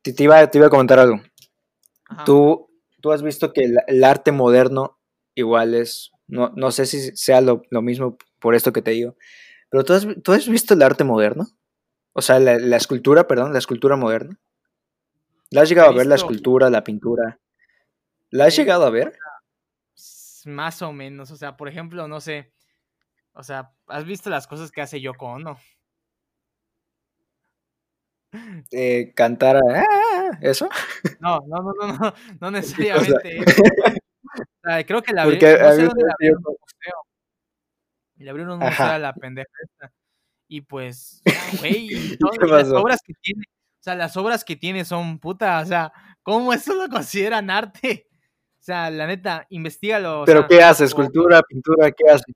[0.00, 1.20] Te, te, iba, te iba a comentar algo.
[2.24, 2.70] Tú,
[3.02, 4.98] tú has visto que el, arte moderno
[5.34, 6.12] igual es.
[6.26, 9.16] No, no sé si sea lo, mismo por esto que te digo.
[9.68, 11.46] Pero ¿tú has, ¿tú has visto el arte moderno?
[12.14, 14.40] O sea, la, la, escultura, perdón, la escultura moderna.
[15.50, 17.38] ¿La has llegado a ver la escultura, la pintura?
[18.30, 19.18] ¿La has llegado a ver?
[20.46, 22.53] Más o menos, o sea, por ejemplo, no sé,
[23.34, 25.58] o sea, ¿has visto las cosas que hace Yoko Ono?
[28.72, 30.68] Eh, cantar ah, eso.
[31.20, 33.44] No, no, no, no, no, no necesariamente.
[34.36, 37.02] O sea, creo que la abrieron, no sé dónde la abrieron un museo.
[38.16, 39.92] Le abrieron un museo a la pendeja esta.
[40.48, 41.22] Y pues,
[41.60, 42.16] güey,
[42.48, 46.52] las obras que tiene, o sea, las obras que tiene son puta, o sea, ¿cómo
[46.52, 48.08] eso lo consideran arte?
[48.58, 50.24] O sea, la neta, investigalo.
[50.24, 50.84] ¿Pero qué hace?
[50.84, 51.92] ¿Escultura, pintura?
[51.92, 52.32] ¿Qué hace?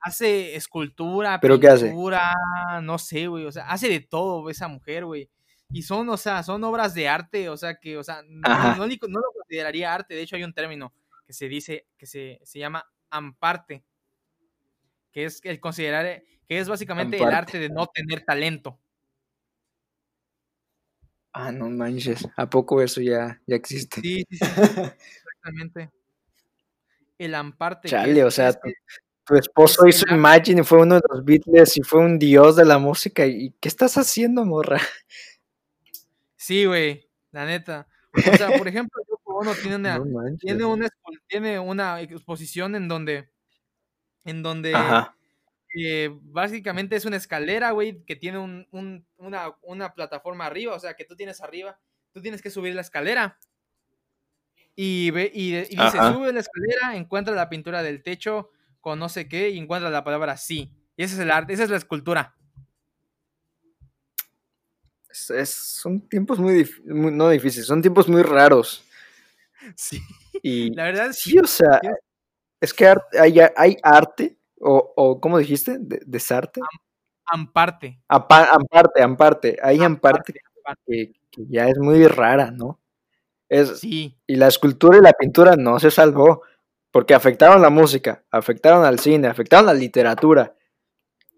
[0.00, 2.34] Hace escultura, ¿Pero pintura,
[2.82, 5.30] no sé, güey, o sea, hace de todo esa mujer, güey.
[5.70, 8.86] Y son, o sea, son obras de arte, o sea, que, o sea, no, no,
[8.86, 10.94] lo consideraría arte, de hecho hay un término
[11.26, 13.84] que se dice, que se, se llama amparte,
[15.12, 18.78] que es el considerar, que es básicamente el arte de no tener talento.
[21.32, 24.00] Ah, no manches, ¿a poco eso ya, ya existe?
[24.00, 24.44] Sí, sí, sí,
[25.44, 25.90] exactamente.
[27.18, 27.88] El amparte.
[27.88, 28.58] Chale, o sea,
[29.28, 32.64] tu esposo hizo Imagine y fue uno de los Beatles y fue un dios de
[32.64, 33.26] la música.
[33.26, 34.80] ¿Y qué estás haciendo, morra?
[36.34, 37.86] Sí, güey, la neta.
[38.14, 40.02] O sea, por ejemplo, Yoko tiene una,
[40.38, 40.88] tiene una,
[41.26, 43.28] tiene una exposición en donde,
[44.24, 44.74] en donde
[45.76, 50.80] eh, básicamente es una escalera, güey, que tiene un, un, una, una plataforma arriba, o
[50.80, 51.78] sea, que tú tienes arriba,
[52.12, 53.38] tú tienes que subir la escalera.
[54.74, 59.08] Y, ve, y, y dice, sube la escalera, encuentra la pintura del techo, con no
[59.08, 60.72] sé qué y encuentra la palabra sí.
[60.96, 62.34] Y ese es el arte, esa es la escultura.
[65.30, 68.84] Es, son tiempos muy, no difíciles, son tiempos muy raros.
[69.76, 70.00] Sí.
[70.40, 71.80] Y la verdad sí, o sea,
[72.60, 72.86] es que
[73.18, 75.76] hay, hay arte, o, o ¿cómo dijiste?
[75.78, 76.60] ¿Desarte?
[77.28, 78.00] amparte.
[78.08, 79.56] amparte, amparte.
[79.62, 80.34] Hay amparte,
[80.86, 82.80] Que, que, ya es muy rara, ¿no?
[83.48, 84.18] Es, sí.
[84.26, 86.42] Y la escultura y la pintura no se salvó.
[86.90, 90.56] Porque afectaron la música, afectaron al cine, afectaron la literatura.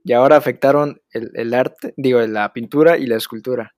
[0.04, 3.74] Y ahora afectaron el, arte, digo, la pintura y la escultura.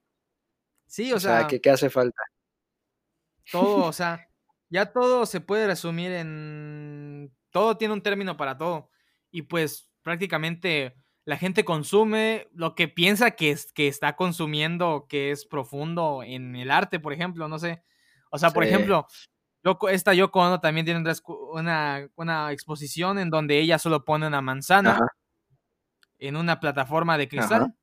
[0.86, 2.22] Sí, o, sea, ¿qué, hace falta?
[3.50, 4.28] Todo, o sea,
[4.68, 7.34] ya todo se puede resumir en...
[7.50, 8.90] Todo tiene un término para todo.
[9.30, 10.94] Y pues prácticamente
[11.24, 16.56] la gente consume lo que piensa que, es, que está consumiendo, que es profundo en
[16.56, 17.82] el arte, por ejemplo, no sé.
[18.30, 19.06] O sea, por ejemplo,
[19.90, 21.02] esta Yoko Ono también tiene
[21.52, 24.98] una, una, exposición en donde ella solo pone una manzana
[26.18, 27.74] en una plataforma de cristal.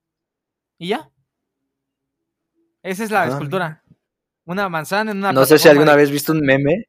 [0.77, 1.09] Y ya.
[2.83, 3.83] Esa es la escultura.
[4.45, 6.85] Una manzana en una No sé si alguna vez viste un meme.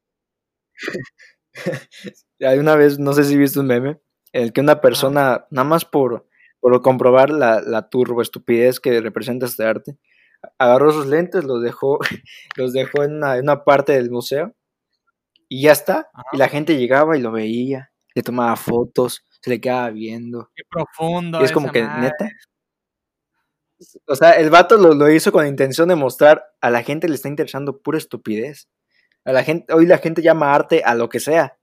[2.39, 5.85] alguna vez, no sé si viste un meme, en el que una persona, nada más
[5.85, 6.27] por,
[6.59, 9.97] por comprobar la, la turbo estupidez que representa este arte,
[10.57, 11.99] agarró sus lentes, los dejó,
[12.55, 14.55] los dejó en una parte del museo
[15.51, 16.09] y ya está.
[16.31, 20.49] Y la gente llegaba y lo veía, le tomaba fotos, se le quedaba viendo.
[20.55, 21.41] Qué profundo.
[21.41, 22.29] Y es como que, neta.
[24.07, 27.15] O sea, el vato lo, hizo con la intención de mostrar a la gente le
[27.15, 28.69] está interesando pura estupidez.
[29.25, 31.57] A la gente, hoy la gente llama arte a lo que sea.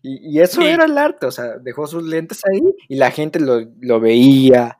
[0.00, 3.62] Y, eso era el arte, o sea, dejó sus lentes ahí y la gente lo,
[3.80, 4.78] lo veía,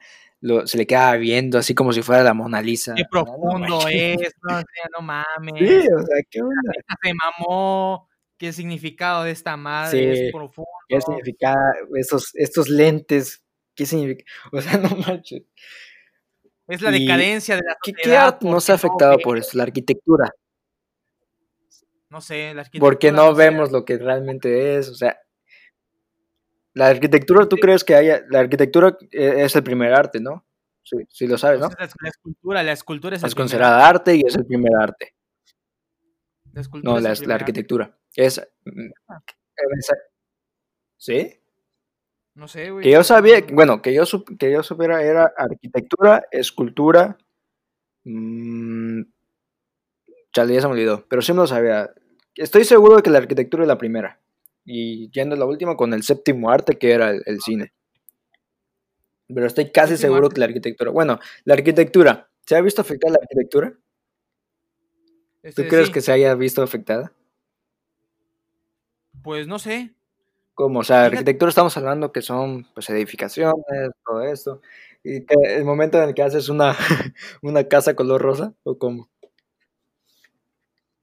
[0.64, 2.94] se le quedaba viendo así como si fuera la Mona Lisa.
[2.94, 4.62] Qué profundo es, no,
[4.98, 5.54] no mames.
[5.58, 6.72] Sí, o sea, qué onda.
[7.02, 8.08] Se mamó,
[8.38, 10.70] qué significado de esta madre, es profundo.
[10.88, 11.54] Qué significa
[11.94, 13.42] esos, estos lentes,
[13.74, 15.42] qué significa, o sea, no manches.
[16.68, 18.02] Es la decadencia de la sociedad.
[18.02, 19.56] ¿Qué, arte no se ha afectado por eso?
[19.56, 20.30] La arquitectura.
[22.10, 22.80] No sé, la arquitectura.
[22.80, 25.16] Porque no, vemos lo que realmente es, o sea,
[26.76, 28.22] la arquitectura, ¿tú crees que haya?
[28.28, 30.44] La arquitectura eh, es el primer arte, ¿no?
[30.82, 31.68] Sí, sí lo sabes, ¿no?
[31.78, 35.14] La, escultura, la escultura es el Es considerada arte y es el primer arte.
[36.52, 37.98] La escultura no, la, la arquitectura.
[38.14, 38.40] Es.
[38.64, 39.20] Mm, ah.
[40.96, 41.40] ¿Sí?
[42.34, 42.84] No sé, güey.
[42.84, 44.04] Que yo sabía, bueno, que yo,
[44.38, 47.18] que yo supiera era arquitectura, escultura,
[48.08, 49.02] Mm,
[50.32, 51.90] chale, ya se me olvidó, pero sí me lo sabía.
[52.36, 54.20] Estoy seguro de que la arquitectura es la primera.
[54.66, 57.72] Y yendo a la última con el séptimo arte, que era el, cine.
[59.28, 60.90] Pero estoy casi seguro que la arquitectura.
[60.90, 62.28] Bueno, la arquitectura.
[62.44, 63.70] ¿Se ha visto afectada la arquitectura?
[63.70, 67.12] ¿Tú este, crees que se haya visto afectada?
[69.22, 69.94] Pues no sé.
[70.54, 74.62] Como, o sea, arquitectura estamos hablando que son pues edificaciones, todo esto.
[75.04, 76.76] Y que el momento en el que haces una,
[77.42, 79.08] una casa color rosa, o cómo.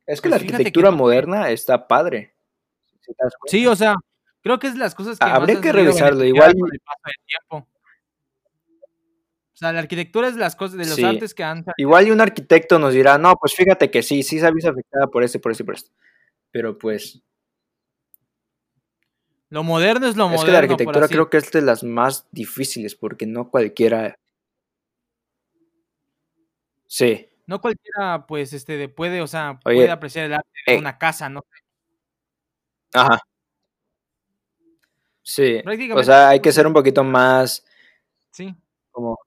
[0.05, 2.32] Es que la pues arquitectura moderna está padre.
[3.45, 3.95] Sí, o sea,
[4.41, 5.25] creo que es las cosas que.
[5.25, 6.53] Habría que revisarlo, igual.
[7.51, 7.65] O
[9.55, 11.65] sea, la arquitectura es las cosas de los artes que han.
[11.77, 15.23] Igual y un arquitecto nos dirá, no, pues fíjate que sí, sí se afectada por
[15.23, 15.91] este, por este, por esto.
[16.51, 17.21] Pero pues.
[19.49, 20.41] Lo moderno es lo moderno.
[20.41, 24.17] Es que la arquitectura creo que es de las más difíciles porque no cualquiera.
[26.87, 27.29] Sí.
[27.45, 31.29] No cualquiera, pues, este, puede, o sea, puede apreciar el arte de eh una casa,
[31.29, 31.45] ¿no?
[32.93, 33.19] Ajá.
[35.23, 35.61] Sí.
[35.95, 37.65] O sea, hay que ser un poquito más.
[38.31, 38.55] Sí.
[38.91, 39.17] Como.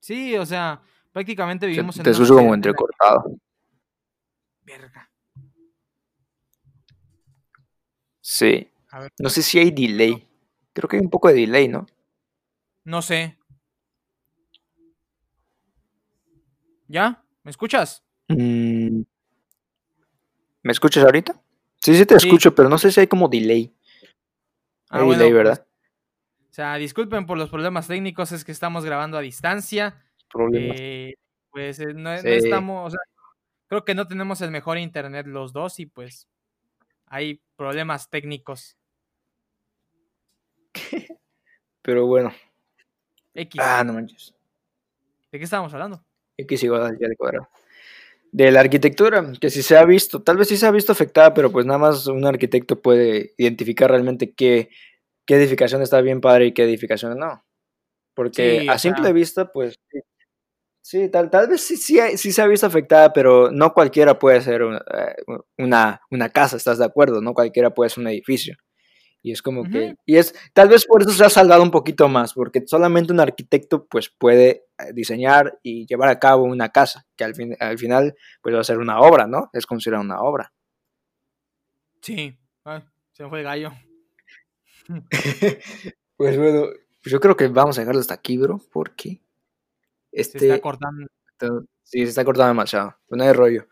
[0.00, 0.80] Sí, o sea,
[1.12, 2.04] prácticamente vivimos en.
[2.04, 3.24] Te escucho como entrecortado.
[4.62, 5.10] Verga.
[8.20, 8.70] Sí.
[9.18, 10.26] No sé si hay delay.
[10.72, 11.86] Creo que hay un poco de delay, ¿no?
[12.84, 13.38] No sé.
[16.88, 17.24] ¿Ya?
[17.42, 18.04] ¿Me escuchas?
[18.28, 19.02] Mm.
[20.62, 21.40] ¿Me escuchas ahorita?
[21.80, 23.72] Sí, sí te escucho, pero no sé si hay como delay.
[24.88, 25.66] Ah, hay delay, ¿verdad?
[26.50, 30.02] o sea, disculpen por los problemas técnicos, es que estamos grabando a distancia.
[30.30, 30.76] Problemas.
[30.80, 31.14] Eh,
[31.50, 33.00] pues eh, no, estamos, o sea,
[33.68, 36.28] creo que no tenemos el mejor internet los dos y pues
[37.06, 38.76] hay problemas técnicos.
[41.82, 42.32] Pero bueno.
[43.34, 43.60] X.
[43.62, 44.34] Ah, no manches.
[45.30, 46.04] ¿De qué estábamos hablando?
[46.38, 47.48] X igual ya de cuadrado.
[48.32, 51.32] De la arquitectura, que si se ha visto, tal vez sí se ha visto afectada,
[51.32, 54.68] pero pues nada más un arquitecto puede identificar realmente qué,
[55.26, 57.44] qué edificación está bien padre y qué edificación no.
[58.14, 59.78] Porque a simple vista, pues
[60.82, 64.40] sí, tal, tal vez sí, sí, sí, se ha visto afectada, pero no cualquiera puede
[64.40, 65.14] ser eh,
[65.58, 67.20] una, una, casa, ¿estás de acuerdo?
[67.20, 68.56] No cualquiera puede ser un edificio.
[69.26, 72.06] Y es como que, y es, tal vez por eso se ha salvado un poquito
[72.06, 77.08] más, porque solamente un arquitecto pues puede eh, diseñar y llevar a cabo una casa,
[77.16, 79.50] que al, fin, al final pues va a ser una obra, ¿no?
[79.52, 80.52] Es considerada una obra.
[82.00, 82.38] Sí,
[83.14, 83.72] se me fue el gallo.
[86.16, 86.66] pues bueno,
[87.02, 89.22] pues yo creo que vamos a dejarlo hasta aquí, bro, porque
[90.12, 90.38] este...
[90.38, 91.08] Se está cortando.
[91.82, 93.66] Sí, se está cortando demasiado, pues no hay rollo.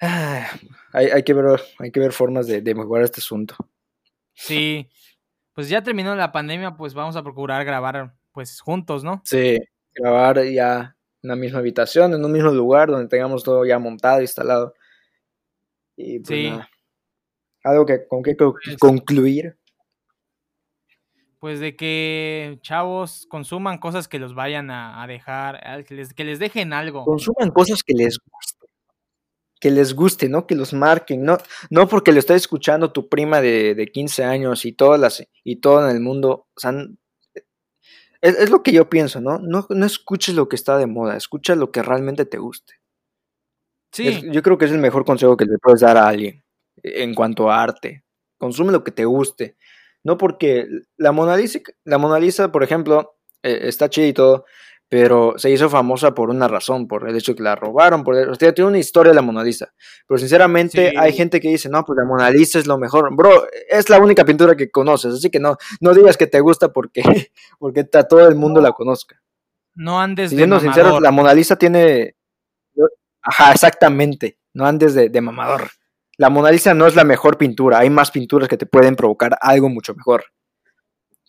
[0.00, 0.48] Ah,
[0.94, 3.54] hay, hay, que ver, hay que ver formas de, de mejorar este asunto.
[4.36, 4.88] Sí,
[5.54, 9.22] pues ya terminó la pandemia, pues vamos a procurar grabar pues juntos, ¿no?
[9.24, 9.58] Sí,
[9.94, 14.20] grabar ya en la misma habitación, en un mismo lugar donde tengamos todo ya montado,
[14.20, 14.74] instalado.
[15.96, 16.52] Y pues sí.
[17.64, 19.56] Algo que con qué pues concluir.
[21.38, 26.38] Pues de que chavos consuman cosas que los vayan a, dejar, que les, que les
[26.38, 27.04] dejen algo.
[27.04, 28.55] Consuman cosas que les gusten
[29.60, 30.46] que les guste, ¿no?
[30.46, 31.38] Que los marquen, ¿no?
[31.70, 35.56] No porque lo está escuchando tu prima de, de 15 años y, todas las, y
[35.56, 36.72] todo en el mundo, o sea,
[38.20, 39.38] es, lo que yo pienso, ¿no?
[39.38, 39.66] ¿no?
[39.68, 42.74] No escuches lo que está de moda, escucha lo que realmente te guste.
[43.92, 44.22] Sí.
[44.30, 46.44] yo creo que es el mejor consejo que le puedes dar a alguien
[46.82, 48.04] en cuanto a arte.
[48.36, 49.56] Consume lo que te guste.
[50.04, 54.44] No porque la Mona Lisa, la Mona Lisa por ejemplo, eh, está chida y todo,
[54.88, 58.14] pero se hizo famosa por una razón, por el hecho de que la robaron, por
[58.14, 59.72] o sea, tiene una historia de la Mona Lisa.
[60.06, 63.14] Pero sinceramente hay gente que dice, no, pues la Mona Lisa es lo mejor.
[63.14, 66.72] Bro, es la única pintura que conoces, así que no, no digas que te gusta
[66.72, 67.02] porque,
[67.58, 69.20] porque todo el mundo la conozca.
[69.74, 72.16] No andes Siendo de sinceros, la Mona Lisa tiene...
[73.22, 75.68] Ajá, exactamente, no andes de, de mamador.
[76.16, 79.36] La Mona Lisa no es la mejor pintura, hay más pinturas que te pueden provocar
[79.40, 80.26] algo mucho mejor.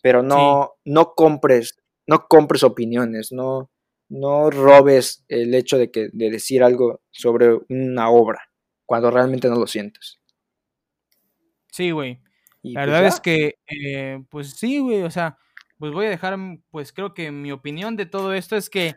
[0.00, 1.76] Pero no, no compres
[2.08, 3.70] no compres opiniones, no,
[4.08, 8.40] no robes el hecho de, que, de decir algo sobre una obra
[8.86, 10.18] cuando realmente no lo sientes.
[11.70, 12.20] Sí, güey.
[12.62, 15.38] La pues verdad es que, eh, pues sí, güey, o sea,
[15.78, 16.36] pues voy a dejar,
[16.70, 18.96] pues creo que mi opinión de todo esto es que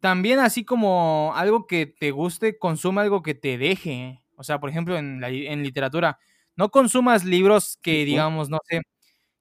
[0.00, 4.22] también así como algo que te guste, consuma algo que te deje.
[4.36, 6.18] O sea, por ejemplo, en, la, en literatura,
[6.56, 8.80] no consumas libros que, digamos, no sé,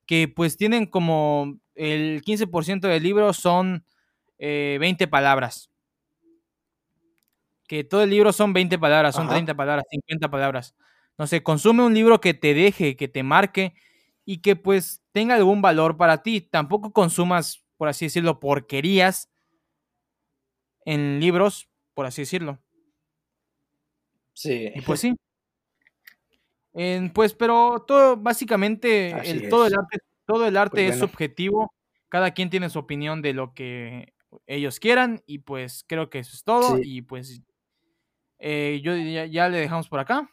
[0.06, 3.86] que pues tienen como el 15% del libro son
[4.38, 5.70] 20 eh, palabras.
[7.68, 10.76] Que todo el libro son 20 palabras, son 30 palabras, 50 palabras.
[11.18, 13.74] No sé, consume un libro que te deje, que te marque
[14.26, 16.42] y que pues tenga algún valor para ti.
[16.42, 19.30] Tampoco consumas, por así decirlo, porquerías
[20.84, 22.60] en libros, por así decirlo.
[24.34, 24.72] Sí.
[24.74, 25.16] Y pues sí.
[27.14, 30.00] pues, pero todo, básicamente, el, todo el arte,
[30.30, 31.74] todo el arte pues es subjetivo.
[32.08, 34.14] Cada quien tiene su opinión de lo que
[34.46, 35.24] ellos quieran.
[35.26, 36.78] Y pues creo que eso es todo.
[36.84, 37.42] Y pues
[38.38, 40.30] eh, yo ya, ya, le dejamos por acá.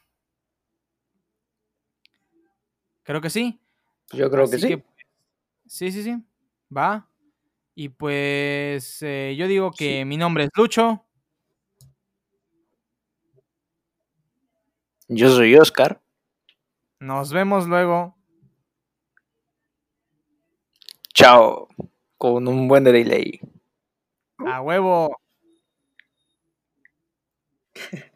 [3.04, 3.58] Creo que sí.
[4.12, 4.82] Yo creo que sí.
[5.64, 6.22] sí, sí, sí.
[6.74, 7.08] Va.
[7.74, 11.06] Y pues eh, yo digo que mi nombre es Lucho.
[15.08, 16.02] Yo soy Oscar.
[17.00, 18.15] Nos vemos luego.
[21.16, 21.68] Chao.
[22.18, 23.40] Con un buen delay.
[24.38, 25.18] A huevo.